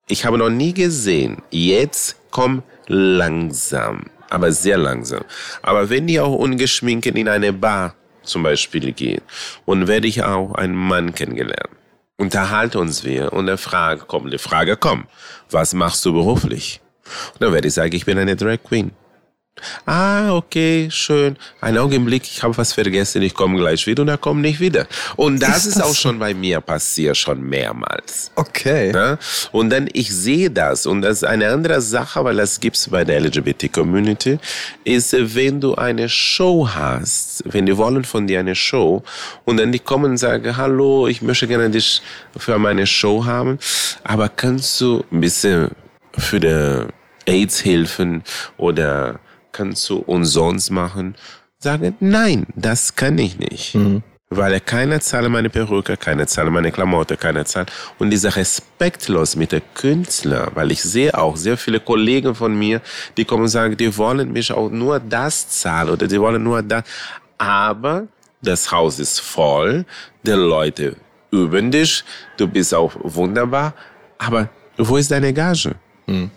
[0.08, 5.24] Ich habe noch nie gesehen, jetzt kommen langsam, aber sehr langsam.
[5.62, 9.22] Aber wenn die auch ungeschminkt in eine Bar zum Beispiel gehen
[9.66, 11.70] und werde ich auch einen Mann kennengelernt,
[12.18, 15.06] unterhalten uns wir und der Frage kommt, die Frage kommt,
[15.52, 16.82] was machst du beruflich?
[17.34, 18.92] Und dann werde ich sagen, ich bin eine Drag Queen.
[19.86, 21.38] Ah, okay, schön.
[21.62, 24.88] Ein Augenblick, ich habe was vergessen, ich komme gleich wieder und er kommt nicht wieder.
[25.16, 28.32] Und das ist, ist auch schon bei mir passiert, schon mehrmals.
[28.36, 28.92] Okay.
[28.94, 29.18] Ja?
[29.52, 33.04] Und dann, ich sehe das und das ist eine andere Sache, weil das gibt's bei
[33.04, 34.40] der LGBT-Community,
[34.84, 39.04] ist, wenn du eine Show hast, wenn die wollen von dir eine Show
[39.46, 42.02] und dann die kommen und sagen, hallo, ich möchte gerne dich
[42.36, 43.60] für meine Show haben,
[44.04, 45.70] aber kannst du ein bisschen
[46.18, 46.88] für die
[47.26, 48.24] AIDS helfen
[48.58, 49.20] oder
[49.54, 51.16] kannst du umsonst machen?
[51.60, 53.76] Sage, nein, das kann ich nicht.
[53.76, 54.04] Mhm.
[54.30, 57.72] Weil keiner zahlt meine Perücke, keiner zahlt meine Klamotte, keiner zahlt.
[58.00, 62.82] Und dieser respektlos mit der Künstler, weil ich sehe auch sehr viele Kollegen von mir,
[63.16, 66.64] die kommen und sagen, die wollen mich auch nur das zahlen oder die wollen nur
[66.64, 66.84] das.
[67.38, 68.08] Aber
[68.42, 69.86] das Haus ist voll,
[70.24, 70.96] die Leute
[71.32, 72.04] üben dich,
[72.38, 73.74] du bist auch wunderbar,
[74.18, 75.76] aber wo ist deine Gage?
[76.08, 76.32] Mhm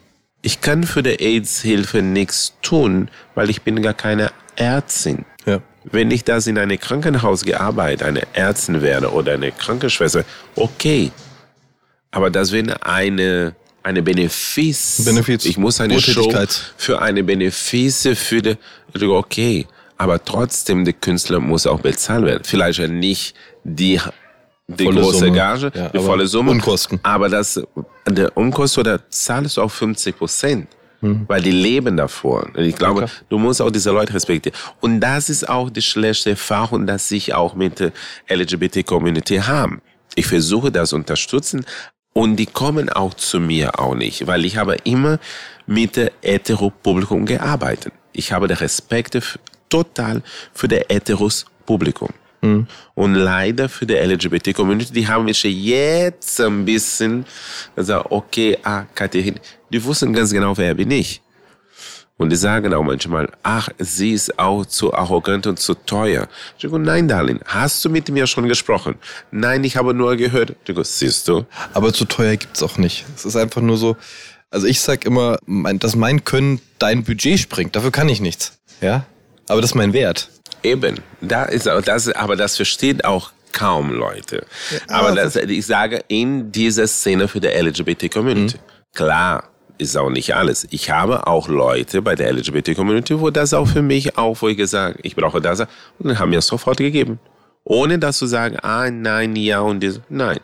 [0.46, 5.24] ich kann für die AIDS-Hilfe nichts tun, weil ich bin gar keine Ärztin.
[5.44, 5.60] Ja.
[5.82, 11.10] Wenn ich das in einem Krankenhaus gearbeitet, eine Ärztin wäre oder eine Krankenschwester, okay.
[12.12, 15.04] Aber das wäre eine eine Benefiz.
[15.04, 15.44] Benefiz.
[15.44, 16.32] Ich muss eine Show
[16.76, 18.56] für eine Benefiz für die,
[19.04, 19.66] okay.
[19.96, 22.42] Aber trotzdem, der Künstler muss auch bezahlt werden.
[22.44, 24.00] Vielleicht nicht die,
[24.68, 25.32] die volle große Summe.
[25.32, 26.50] Gage, ja, die volle Summe.
[26.50, 27.00] Unkosten.
[27.02, 27.60] Aber das,
[28.08, 30.68] der Unkosten oder zahlst du auch 50 Prozent.
[31.02, 31.24] Mhm.
[31.28, 32.48] Weil die leben davor.
[32.56, 34.58] Ich glaube, ja, du musst auch diese Leute respektieren.
[34.80, 37.92] Und das ist auch die schlechte Erfahrung, dass ich auch mit der
[38.30, 39.78] LGBT-Community habe.
[40.14, 41.66] Ich versuche das zu unterstützen,
[42.16, 45.18] und die kommen auch zu mir auch nicht, weil ich habe immer
[45.66, 47.92] mit dem Hetero-Publikum gearbeitet.
[48.14, 49.18] Ich habe den Respekt
[49.68, 50.22] total
[50.54, 52.08] für das Heteros-Publikum.
[52.46, 52.66] Mhm.
[52.94, 57.24] Und leider für die LGBT-Community, die haben mich jetzt ein bisschen
[57.74, 59.38] gesagt, okay, ah, Katharina,
[59.70, 61.20] die wussten ganz genau, wer bin ich.
[62.18, 66.28] Und die sagen auch manchmal, ach, sie ist auch zu arrogant und zu teuer.
[66.56, 68.94] Ich sage, nein, Darlene, hast du mit mir schon gesprochen?
[69.30, 70.50] Nein, ich habe nur gehört.
[70.50, 71.44] Ich sage, siehst du?
[71.74, 73.04] Aber zu teuer gibt's auch nicht.
[73.14, 73.96] Es ist einfach nur so,
[74.50, 77.76] also ich sag immer, dass mein Können dein Budget springt.
[77.76, 78.58] Dafür kann ich nichts.
[78.80, 79.04] Ja?
[79.48, 80.30] Aber das ist mein Wert.
[80.66, 80.96] Eben.
[81.20, 84.44] Da ist auch das, aber das versteht auch kaum Leute.
[84.70, 88.56] Ja, aber das, ich sage, in dieser Szene für die LGBT-Community.
[88.56, 88.60] Mhm.
[88.94, 89.44] Klar,
[89.78, 90.66] ist auch nicht alles.
[90.70, 94.56] Ich habe auch Leute bei der LGBT-Community, wo das auch für mich auch, wo ich
[94.56, 95.68] gesagt ich brauche das, und
[96.00, 97.20] dann haben mir sofort gegeben.
[97.64, 100.00] Ohne dass zu sagen, ah, nein, ja und das.
[100.08, 100.38] Nein.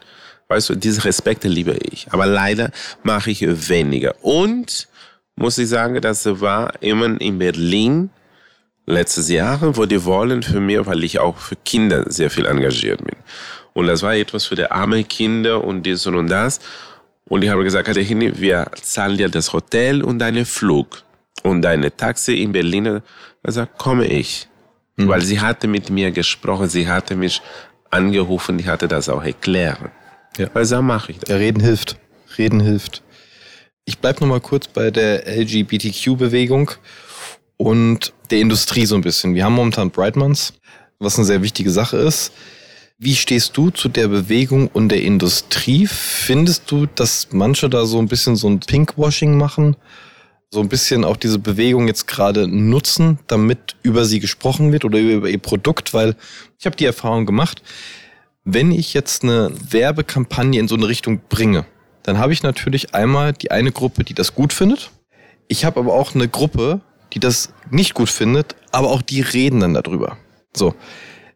[0.48, 2.06] Weißt du, diese Respekte liebe ich.
[2.10, 2.70] Aber leider
[3.02, 4.14] mache ich weniger.
[4.22, 4.88] Und
[5.36, 8.10] muss ich sagen, das war immer in Berlin
[8.86, 13.04] letztes Jahr, wo die wollen für mich, weil ich auch für Kinder sehr viel engagiert
[13.04, 13.16] bin.
[13.74, 16.60] Und das war etwas für die armen Kinder und dies und das.
[17.26, 21.02] Und ich habe gesagt, Katharina, wir zahlen dir das Hotel und deinen Flug
[21.42, 23.00] und deine Taxi in Berlin.
[23.42, 24.48] Also komme ich.
[24.96, 25.08] Mhm.
[25.08, 27.40] Weil sie hatte mit mir gesprochen, sie hatte mich
[27.90, 29.78] angerufen, ich hatte das auch erklärt.
[30.36, 30.48] Ja.
[30.54, 31.30] Also mache ich das.
[31.30, 31.96] Ja, reden hilft.
[32.36, 33.02] Reden hilft.
[33.84, 36.72] Ich bleibe noch mal kurz bei der LGBTQ-Bewegung
[37.56, 39.34] und der Industrie so ein bisschen.
[39.34, 40.54] Wir haben momentan Brightmans,
[40.98, 42.32] was eine sehr wichtige Sache ist.
[42.98, 45.86] Wie stehst du zu der Bewegung und der Industrie?
[45.86, 49.76] Findest du, dass manche da so ein bisschen so ein Pinkwashing machen?
[50.50, 54.98] So ein bisschen auch diese Bewegung jetzt gerade nutzen, damit über sie gesprochen wird oder
[54.98, 55.94] über ihr Produkt?
[55.94, 56.16] Weil
[56.58, 57.62] ich habe die Erfahrung gemacht,
[58.44, 61.66] wenn ich jetzt eine Werbekampagne in so eine Richtung bringe,
[62.02, 64.90] dann habe ich natürlich einmal die eine Gruppe, die das gut findet.
[65.48, 66.80] Ich habe aber auch eine Gruppe,
[67.12, 70.16] die das nicht gut findet, aber auch die reden dann darüber.
[70.54, 70.74] So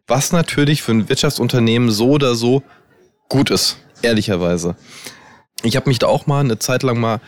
[0.07, 2.63] was natürlich für ein Wirtschaftsunternehmen so oder so
[3.29, 4.75] gut ist, ehrlicherweise.
[5.63, 7.19] Ich habe mich da auch mal eine Zeit lang mal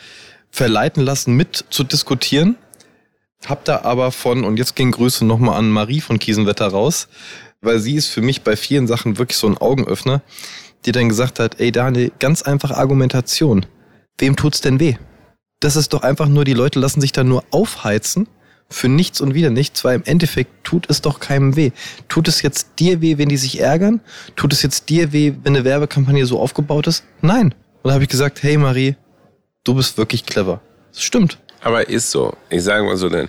[0.49, 2.55] verleiten lassen, mit zu diskutieren.
[3.45, 7.07] Hab da aber von, und jetzt gehen Grüße nochmal an Marie von Kiesenwetter raus,
[7.62, 10.21] weil sie ist für mich bei vielen Sachen wirklich so ein Augenöffner,
[10.85, 13.65] die dann gesagt hat, ey Daniel, ganz einfach Argumentation.
[14.17, 14.95] Wem tut's denn weh?
[15.59, 18.27] Das ist doch einfach nur, die Leute lassen sich da nur aufheizen
[18.69, 21.71] für nichts und wieder nichts, weil im Endeffekt tut es doch keinem weh.
[22.08, 24.01] Tut es jetzt dir weh, wenn die sich ärgern?
[24.36, 27.03] Tut es jetzt dir weh, wenn eine Werbekampagne so aufgebaut ist?
[27.21, 27.55] Nein.
[27.82, 28.95] Und da habe ich gesagt, hey Marie,
[29.63, 30.62] du bist wirklich clever.
[30.93, 31.39] Das stimmt.
[31.62, 32.34] Aber ist so.
[32.49, 33.27] Ich sage mal so, denn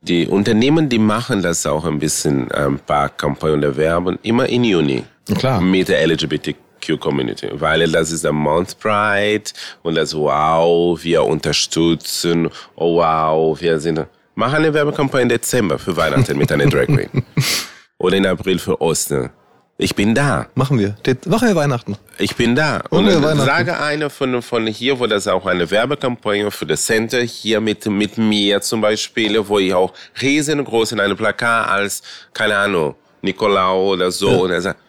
[0.00, 4.64] die Unternehmen, die machen das auch ein bisschen, ein paar Kampagnen der Werbung, immer in
[4.64, 5.04] Juni.
[5.34, 5.60] Klar.
[5.60, 9.50] Mit der LGBTQ-Community, weil das ist der Month Pride
[9.82, 14.06] und das Wow, wir unterstützen, oh wow, wir sind
[14.38, 17.24] Mach eine Werbekampagne im Dezember für Weihnachten mit einer Drag Queen.
[17.98, 19.30] Oder in April für Ostern.
[19.78, 20.46] Ich bin da.
[20.54, 20.94] Machen wir.
[21.26, 21.96] Machen wir Weihnachten.
[22.18, 22.80] Ich bin da.
[22.90, 23.44] Und wir Weihnachten.
[23.44, 27.84] sage einer von, von hier, wo das auch eine Werbekampagne für das Center hier mit,
[27.86, 33.88] mit mir zum Beispiel, wo ich auch riesengroß in einem Plakat als, keine Ahnung, Nicolau
[33.88, 34.30] oder so.
[34.30, 34.36] Ja.
[34.36, 34.80] Und er sagt,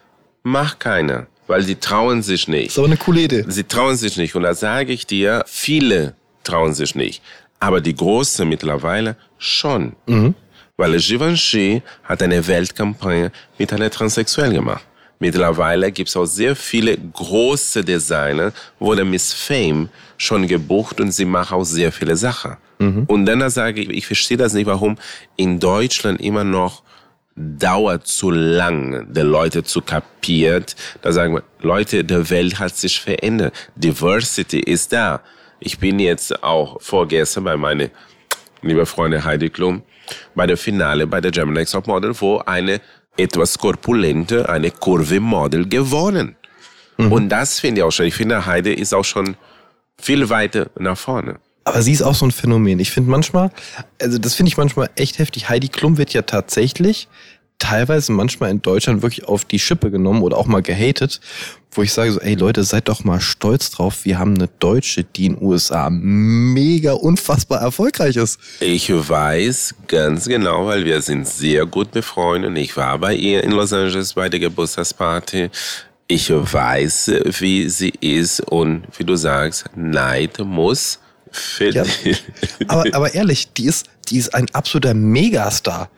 [0.44, 1.26] mach keiner.
[1.48, 2.66] Weil sie trauen sich nicht.
[2.66, 3.44] Das ist aber eine coole Idee.
[3.48, 4.36] Sie trauen sich nicht.
[4.36, 7.20] Und da sage ich dir, viele trauen sich nicht.
[7.58, 9.96] Aber die Große mittlerweile schon.
[10.06, 10.34] Mhm.
[10.76, 14.84] Weil Givenchy hat eine Weltkampagne mit einer Transsexuellen gemacht.
[15.18, 21.12] Mittlerweile gibt es auch sehr viele große Designer, wo der Miss Fame schon gebucht und
[21.12, 22.56] sie macht auch sehr viele Sachen.
[22.78, 23.04] Mhm.
[23.06, 24.96] Und dann sage ich, ich verstehe das nicht, warum
[25.36, 26.82] in Deutschland immer noch
[27.36, 30.74] dauert zu lang, die Leute zu kapiert.
[31.02, 33.54] Da sagen wir, Leute, die Welt hat sich verändert.
[33.76, 35.20] Diversity ist da.
[35.58, 37.90] Ich bin jetzt auch vorgestern bei meiner
[38.62, 39.82] lieben Freundin Heidi Klum
[40.34, 42.80] bei der Finale bei der German Next Top Model, wo eine
[43.16, 46.36] etwas korpulente, eine Kurve-Model gewonnen.
[46.96, 47.12] Mhm.
[47.12, 48.06] Und das finde ich auch schon.
[48.06, 49.36] Ich finde, Heidi ist auch schon
[50.00, 51.36] viel weiter nach vorne.
[51.64, 52.80] Aber sie ist auch so ein Phänomen.
[52.80, 53.50] Ich finde manchmal,
[54.00, 55.48] also das finde ich manchmal echt heftig.
[55.48, 57.08] Heidi Klum wird ja tatsächlich
[57.60, 61.20] teilweise manchmal in Deutschland wirklich auf die Schippe genommen oder auch mal gehatet,
[61.70, 65.04] wo ich sage so, ey Leute, seid doch mal stolz drauf, wir haben eine Deutsche,
[65.04, 68.40] die in den USA mega unfassbar erfolgreich ist.
[68.58, 72.58] Ich weiß ganz genau, weil wir sind sehr gut befreundet.
[72.58, 75.50] Ich war bei ihr in Los Angeles bei der Geburtstagsparty.
[76.08, 80.98] Ich weiß, wie sie ist und wie du sagst, Neid muss
[81.58, 81.84] ja.
[82.68, 85.88] aber, aber ehrlich, die ist, die ist ein absoluter Megastar.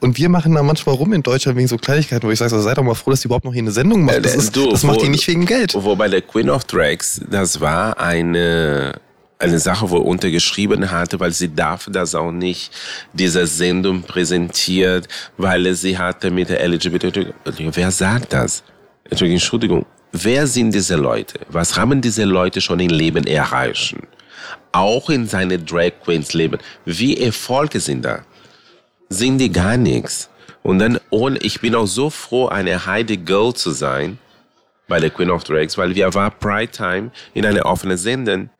[0.00, 2.60] Und wir machen da manchmal rum in Deutschland wegen so Kleinigkeiten, wo ich sage, so,
[2.60, 4.24] sei doch mal froh, dass die überhaupt noch hier eine Sendung macht.
[4.24, 5.74] Das, ist, das macht die nicht wegen Geld.
[5.74, 9.00] Wo bei der Queen of Drags, das war eine,
[9.38, 12.72] eine Sache, wo er untergeschrieben hatte, weil sie darf das auch nicht,
[13.12, 17.34] diese Sendung präsentiert, weil sie hatte mit der LGBT.
[17.44, 18.62] Wer sagt das?
[19.10, 21.40] Entschuldigung, wer sind diese Leute?
[21.48, 24.06] Was haben diese Leute schon im Leben erreichen?
[24.72, 26.58] Auch in seine Drag Queens Leben.
[26.84, 28.24] Wie Erfolge sind da?
[29.12, 30.28] Sind die gar nichts.
[30.62, 34.18] Und dann, und ich bin auch so froh, eine Heidi Girl zu sein
[34.88, 38.50] bei der Queen of Drags, weil wir war Pride Time in einer offenen Sendung.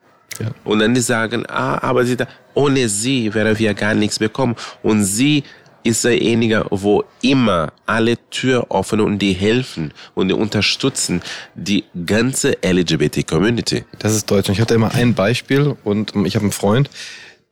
[0.40, 0.48] Ja.
[0.64, 4.56] Und dann die sagen, ah, aber sie da, ohne sie wären wir gar nichts bekommen.
[4.82, 5.44] Und sie
[5.84, 11.20] ist derjenige, wo immer alle Türen offen und die helfen und die unterstützen
[11.54, 13.84] die ganze LGBT-Community.
[13.98, 14.48] Das ist Deutsch.
[14.48, 16.88] Ich hatte immer ein Beispiel und ich habe einen Freund,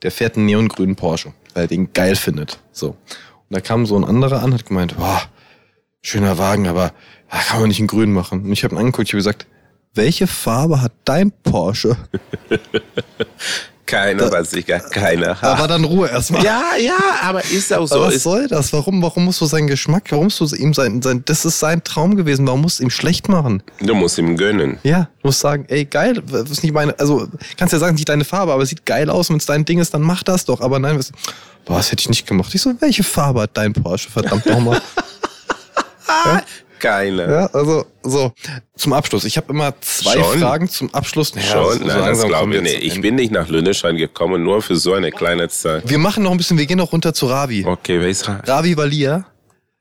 [0.02, 2.58] der fährt einen neongrünen Porsche weil er den geil findet.
[2.72, 2.88] So.
[2.88, 2.96] Und
[3.48, 5.22] da kam so ein anderer an, hat gemeint, boah,
[6.02, 6.92] schöner Wagen, aber
[7.30, 8.42] da kann man nicht in grün machen.
[8.42, 9.46] Und ich habe ihn angeguckt, ich habe gesagt,
[9.94, 11.96] welche Farbe hat dein Porsche?
[13.90, 15.46] Keine, da, was ich gar keine habe.
[15.58, 16.44] Aber dann Ruhe erstmal.
[16.44, 17.96] Ja, ja, aber ist auch so.
[17.96, 18.72] Aber was ist soll das?
[18.72, 21.82] Warum, warum musst du seinen Geschmack, warum musst du ihm sein, sein, das ist sein
[21.82, 23.62] Traum gewesen, warum musst du ihm schlecht machen?
[23.80, 24.78] Du musst ihm gönnen.
[24.84, 27.26] Ja, du musst sagen, ey, geil, das ist nicht meine, also,
[27.56, 29.80] kannst ja sagen, nicht deine Farbe, aber es sieht geil aus, wenn es dein Ding
[29.80, 30.60] ist, dann mach das doch.
[30.60, 31.10] Aber nein, was,
[31.64, 32.54] boah, das hätte ich nicht gemacht.
[32.54, 34.08] Ich so, welche Farbe hat dein Porsche?
[34.08, 34.80] Verdammt nochmal.
[36.08, 36.42] ja?
[36.80, 37.30] Keine.
[37.30, 38.32] Ja, also so
[38.74, 39.24] zum Abschluss.
[39.24, 40.38] Ich habe immer zwei Schon?
[40.38, 41.32] Fragen zum Abschluss.
[41.36, 42.82] Ja, Schon, so nein, das glaube ich nicht.
[42.82, 45.88] Ich bin nicht nach Lünneschein gekommen, nur für so eine kleine Zeit.
[45.88, 47.64] Wir machen noch ein bisschen, wir gehen noch runter zu Ravi.
[47.64, 48.50] Okay, wer ist Ravi?
[48.50, 49.26] Ravi Valia.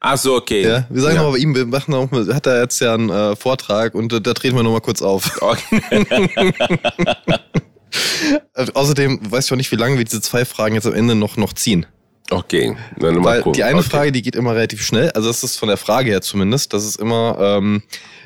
[0.01, 0.63] Ach so, okay.
[0.63, 1.23] Ja, wir sagen ja.
[1.23, 4.21] noch bei ihm, wir machen noch, hat er jetzt ja einen äh, Vortrag und äh,
[4.21, 5.39] da treten wir noch mal kurz auf.
[8.55, 8.71] Okay.
[8.75, 11.37] Außerdem weiß ich auch nicht, wie lange wir diese zwei Fragen jetzt am Ende noch,
[11.37, 11.87] noch ziehen.
[12.29, 13.53] Okay, dann mal Weil gucken.
[13.53, 13.89] Die eine okay.
[13.89, 15.09] Frage, die geht immer relativ schnell.
[15.11, 16.73] Also das ist von der Frage her zumindest.
[16.73, 17.81] Das ist immer, ähm,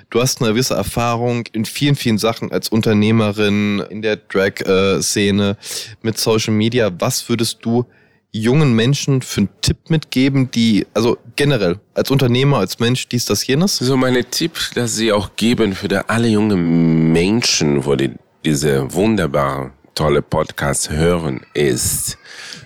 [0.09, 5.57] du hast eine gewisse Erfahrung in vielen, vielen Sachen als Unternehmerin in der Drag-Szene
[6.01, 6.91] mit Social Media.
[6.99, 7.85] Was würdest du
[8.33, 13.45] jungen Menschen für einen Tipp mitgeben, die, also generell, als Unternehmer, als Mensch, dies, das,
[13.45, 13.77] jenes?
[13.77, 18.11] So meine Tipp, dass sie auch geben für alle jungen Menschen, wo die
[18.43, 22.17] diese wunderbare, tolle Podcast hören, ist,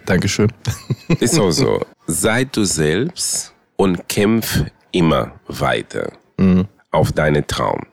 [0.05, 0.51] Dankeschön.
[1.19, 1.85] Ist auch so.
[2.05, 6.67] Sei du selbst und kämpf immer weiter mhm.
[6.91, 7.83] auf deinen Traum.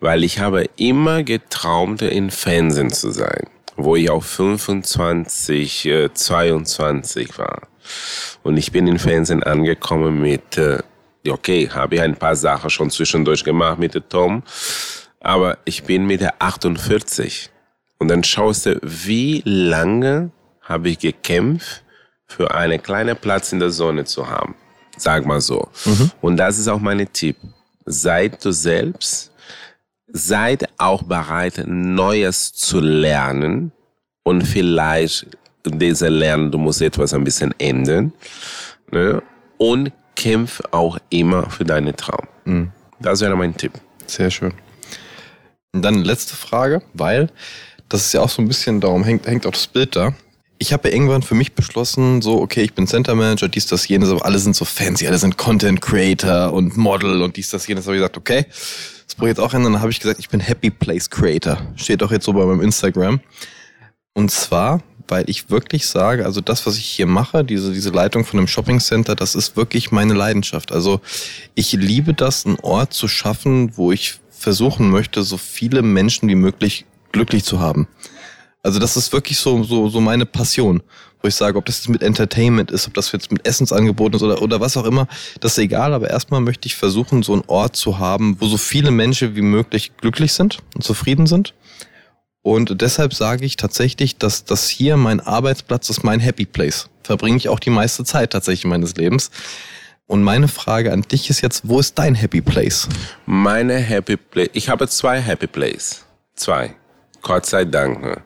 [0.00, 3.46] Weil ich habe immer geträumt, in Fernsehen zu sein,
[3.76, 7.62] wo ich auch 25, äh, 22 war.
[8.42, 10.78] Und ich bin in Fernsehen angekommen mit, äh,
[11.28, 14.42] okay, habe ich ein paar Sachen schon zwischendurch gemacht mit Tom,
[15.20, 17.50] aber ich bin mit der 48.
[18.00, 20.30] Und dann schaust du, wie lange
[20.62, 21.84] habe ich gekämpft,
[22.26, 24.54] für einen kleinen Platz in der Sonne zu haben.
[24.96, 25.68] Sag mal so.
[25.84, 26.10] Mhm.
[26.20, 27.36] Und das ist auch mein Tipp.
[27.84, 29.32] Seid du selbst,
[30.06, 33.72] seid auch bereit, Neues zu lernen
[34.22, 35.26] und vielleicht
[35.64, 38.12] diese Lernen, du musst etwas ein bisschen ändern.
[38.90, 39.22] Ne?
[39.58, 42.26] Und kämpf auch immer für deinen Traum.
[42.44, 42.72] Mhm.
[43.00, 43.72] Das wäre mein Tipp.
[44.06, 44.52] Sehr schön.
[45.72, 47.28] Und dann letzte Frage, weil
[47.90, 50.14] das ist ja auch so ein bisschen, darum hängt, hängt auch das Bild da
[50.60, 53.88] ich habe ja irgendwann für mich beschlossen, so, okay, ich bin Center Manager, dies, das,
[53.88, 57.66] jenes, aber alle sind so fancy, alle sind Content Creator und Model und dies, das,
[57.66, 57.86] jenes.
[57.86, 58.44] Habe ich gesagt, okay,
[59.06, 59.72] das brauche ich jetzt auch ändern.
[59.72, 61.56] Dann habe ich gesagt, ich bin Happy Place Creator.
[61.76, 63.20] Steht auch jetzt so bei meinem Instagram.
[64.12, 68.26] Und zwar, weil ich wirklich sage, also das, was ich hier mache, diese, diese Leitung
[68.26, 70.72] von einem Shopping Center, das ist wirklich meine Leidenschaft.
[70.72, 71.00] Also
[71.54, 76.34] ich liebe das, einen Ort zu schaffen, wo ich versuchen möchte, so viele Menschen wie
[76.34, 77.88] möglich glücklich zu haben.
[78.62, 80.82] Also das ist wirklich so, so, so meine Passion,
[81.22, 84.22] wo ich sage, ob das jetzt mit Entertainment ist, ob das jetzt mit Essensangeboten ist
[84.22, 85.06] oder, oder was auch immer,
[85.40, 88.56] das ist egal, aber erstmal möchte ich versuchen, so einen Ort zu haben, wo so
[88.56, 91.54] viele Menschen wie möglich glücklich sind und zufrieden sind.
[92.42, 96.88] Und deshalb sage ich tatsächlich, dass das hier mein Arbeitsplatz ist, mein Happy Place.
[97.02, 99.30] Verbringe ich auch die meiste Zeit tatsächlich meines Lebens.
[100.06, 102.88] Und meine Frage an dich ist jetzt, wo ist dein Happy Place?
[103.26, 106.04] Meine Happy Place, ich habe zwei Happy Place.
[106.34, 106.74] Zwei.
[107.22, 108.02] Gott sei Dank.
[108.02, 108.16] Ne?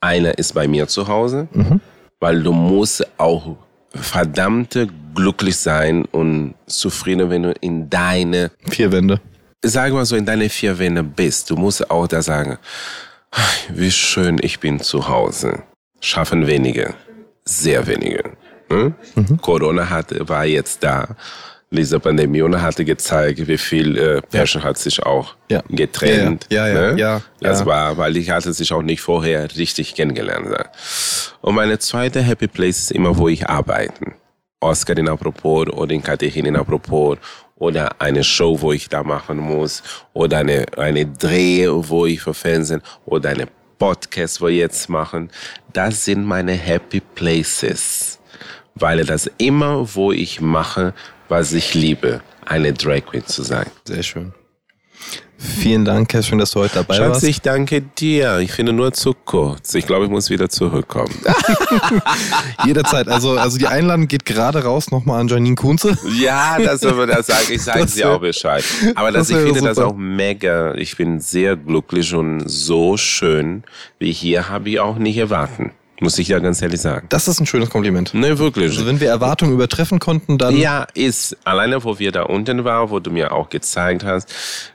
[0.00, 1.80] Einer ist bei mir zu Hause, mhm.
[2.20, 3.56] weil du musst auch
[3.94, 9.20] verdammte glücklich sein und zufrieden, wenn du in deine vier Wände,
[9.62, 11.50] sag mal so, in deine vier Wände bist.
[11.50, 12.58] Du musst auch da sagen,
[13.72, 15.62] wie schön ich bin zu Hause.
[16.00, 16.94] Schaffen wenige,
[17.44, 18.32] sehr wenige.
[18.70, 18.94] Hm?
[19.14, 19.40] Mhm.
[19.40, 21.16] Corona hatte, war jetzt da
[21.72, 24.68] diese Pandemie und hatte gezeigt, wie viel äh, Pärchen ja.
[24.68, 25.62] hat sich auch ja.
[25.68, 26.46] getrennt.
[26.50, 26.92] Ja, ja, ja.
[26.92, 26.98] Ne?
[26.98, 30.48] ja das war, weil ich hatte sich auch nicht vorher richtig kennengelernt.
[31.40, 34.12] Und meine zweite Happy Place ist immer, wo ich arbeite.
[34.60, 37.18] Oscar in Apropos oder in Katechin in Apropos
[37.56, 42.34] oder eine Show, wo ich da machen muss oder eine, eine Dreh, wo ich für
[42.34, 43.46] Fernsehen oder eine
[43.78, 45.30] Podcast, wo ich jetzt machen.
[45.72, 48.20] Das sind meine Happy Places,
[48.74, 50.94] weil das immer, wo ich mache,
[51.32, 53.64] was ich liebe, eine Drag Queen zu sein.
[53.84, 54.34] Sehr schön.
[55.38, 57.24] Vielen Dank, Catherine, dass du heute dabei Schatz, warst.
[57.24, 58.38] ich danke dir.
[58.40, 59.74] Ich finde nur zu kurz.
[59.74, 61.14] Ich glaube, ich muss wieder zurückkommen.
[62.66, 63.08] Jederzeit.
[63.08, 65.96] Also, also die Einladung geht gerade raus nochmal an Janine Kunze.
[66.20, 68.62] Ja, das, das sage ich, sage sie auch Bescheid.
[68.94, 69.68] Aber das, das ich finde super.
[69.70, 70.74] das auch mega.
[70.74, 73.64] Ich bin sehr glücklich und so schön
[73.98, 75.72] wie hier habe ich auch nicht erwarten.
[76.00, 77.06] Muss ich ja ganz ehrlich sagen.
[77.10, 78.12] Das ist ein schönes Kompliment.
[78.12, 78.72] Ne, wirklich.
[78.72, 80.56] Also wenn wir Erwartungen übertreffen konnten, dann...
[80.56, 81.36] Ja, ist.
[81.44, 84.28] Alleine, wo wir da unten waren, wo du mir auch gezeigt hast,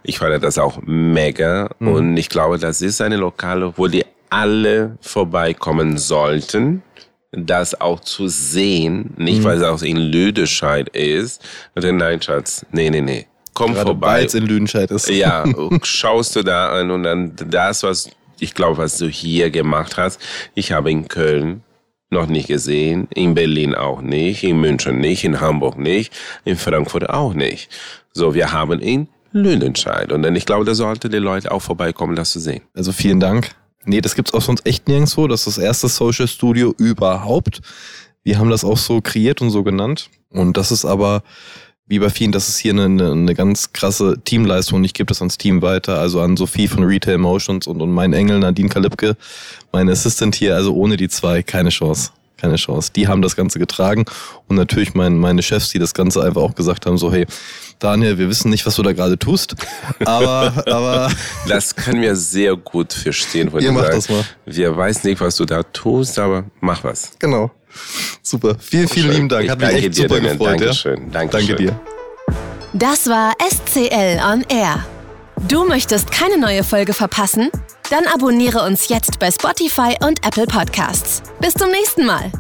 [0.03, 1.70] ich fand das auch mega.
[1.80, 1.88] Mhm.
[1.88, 6.84] Und ich glaube, das ist eine Lokale, wo die alle vorbeikommen sollten
[7.32, 9.43] das auch zu sehen, nicht mhm.
[9.43, 11.43] weil es auch in Lüdescheid ist.
[11.76, 13.28] Nein, Schatz, nee, nee, nee.
[13.53, 14.07] Komm Gerade vorbei.
[14.07, 15.09] Weil es in Lüdenscheid ist.
[15.09, 15.43] Ja,
[15.84, 18.09] schaust du da an und dann das, was
[18.39, 20.21] ich glaube, was du hier gemacht hast,
[20.55, 21.63] ich habe in Köln
[22.09, 26.13] noch nicht gesehen, in Berlin auch nicht, in München nicht, in Hamburg nicht,
[26.45, 27.69] in Frankfurt auch nicht.
[28.13, 30.11] So, wir haben in Lüdenscheid.
[30.11, 32.61] Und dann, ich glaube, da sollten die Leute auch vorbeikommen, das zu sehen.
[32.73, 33.51] Also vielen Dank.
[33.85, 35.27] Nee, das gibt's auch sonst echt nirgendwo.
[35.27, 37.61] Das ist das erste Social Studio überhaupt.
[38.23, 40.09] Wir haben das auch so kreiert und so genannt.
[40.29, 41.23] Und das ist aber
[41.88, 44.83] wie bei vielen, das ist hier eine, eine ganz krasse Teamleistung.
[44.83, 48.13] Ich gebe das ans Team weiter, also an Sophie von Retail Motions und, und mein
[48.13, 49.15] Engel Nadine Kalipke,
[49.71, 50.55] meine Assistant hier.
[50.55, 52.11] Also ohne die zwei keine Chance.
[52.35, 52.91] Keine Chance.
[52.95, 54.05] Die haben das Ganze getragen
[54.47, 57.25] und natürlich mein, meine Chefs, die das Ganze einfach auch gesagt haben, so hey,
[57.79, 59.55] Daniel, wir wissen nicht, was du da gerade tust,
[60.05, 61.09] aber, aber.
[61.47, 64.23] Das können wir sehr gut verstehen, Ihr macht das mal.
[64.45, 67.13] Wir weiß nicht, was du da tust, aber mach was.
[67.17, 67.51] Genau.
[68.21, 68.55] Super.
[68.59, 69.49] Vielen, vielen lieben Dank.
[69.49, 70.61] Hat mich echt dir, super gefreut.
[70.61, 71.05] Dankeschön.
[71.05, 71.09] Ja?
[71.11, 71.47] Dankeschön.
[71.47, 71.80] Danke dir.
[72.73, 74.86] Das war SCL on Air.
[75.47, 77.49] Du möchtest keine neue Folge verpassen?
[77.89, 81.21] Dann abonniere uns jetzt bei Spotify und Apple Podcasts.
[81.39, 82.32] Bis zum nächsten Mal.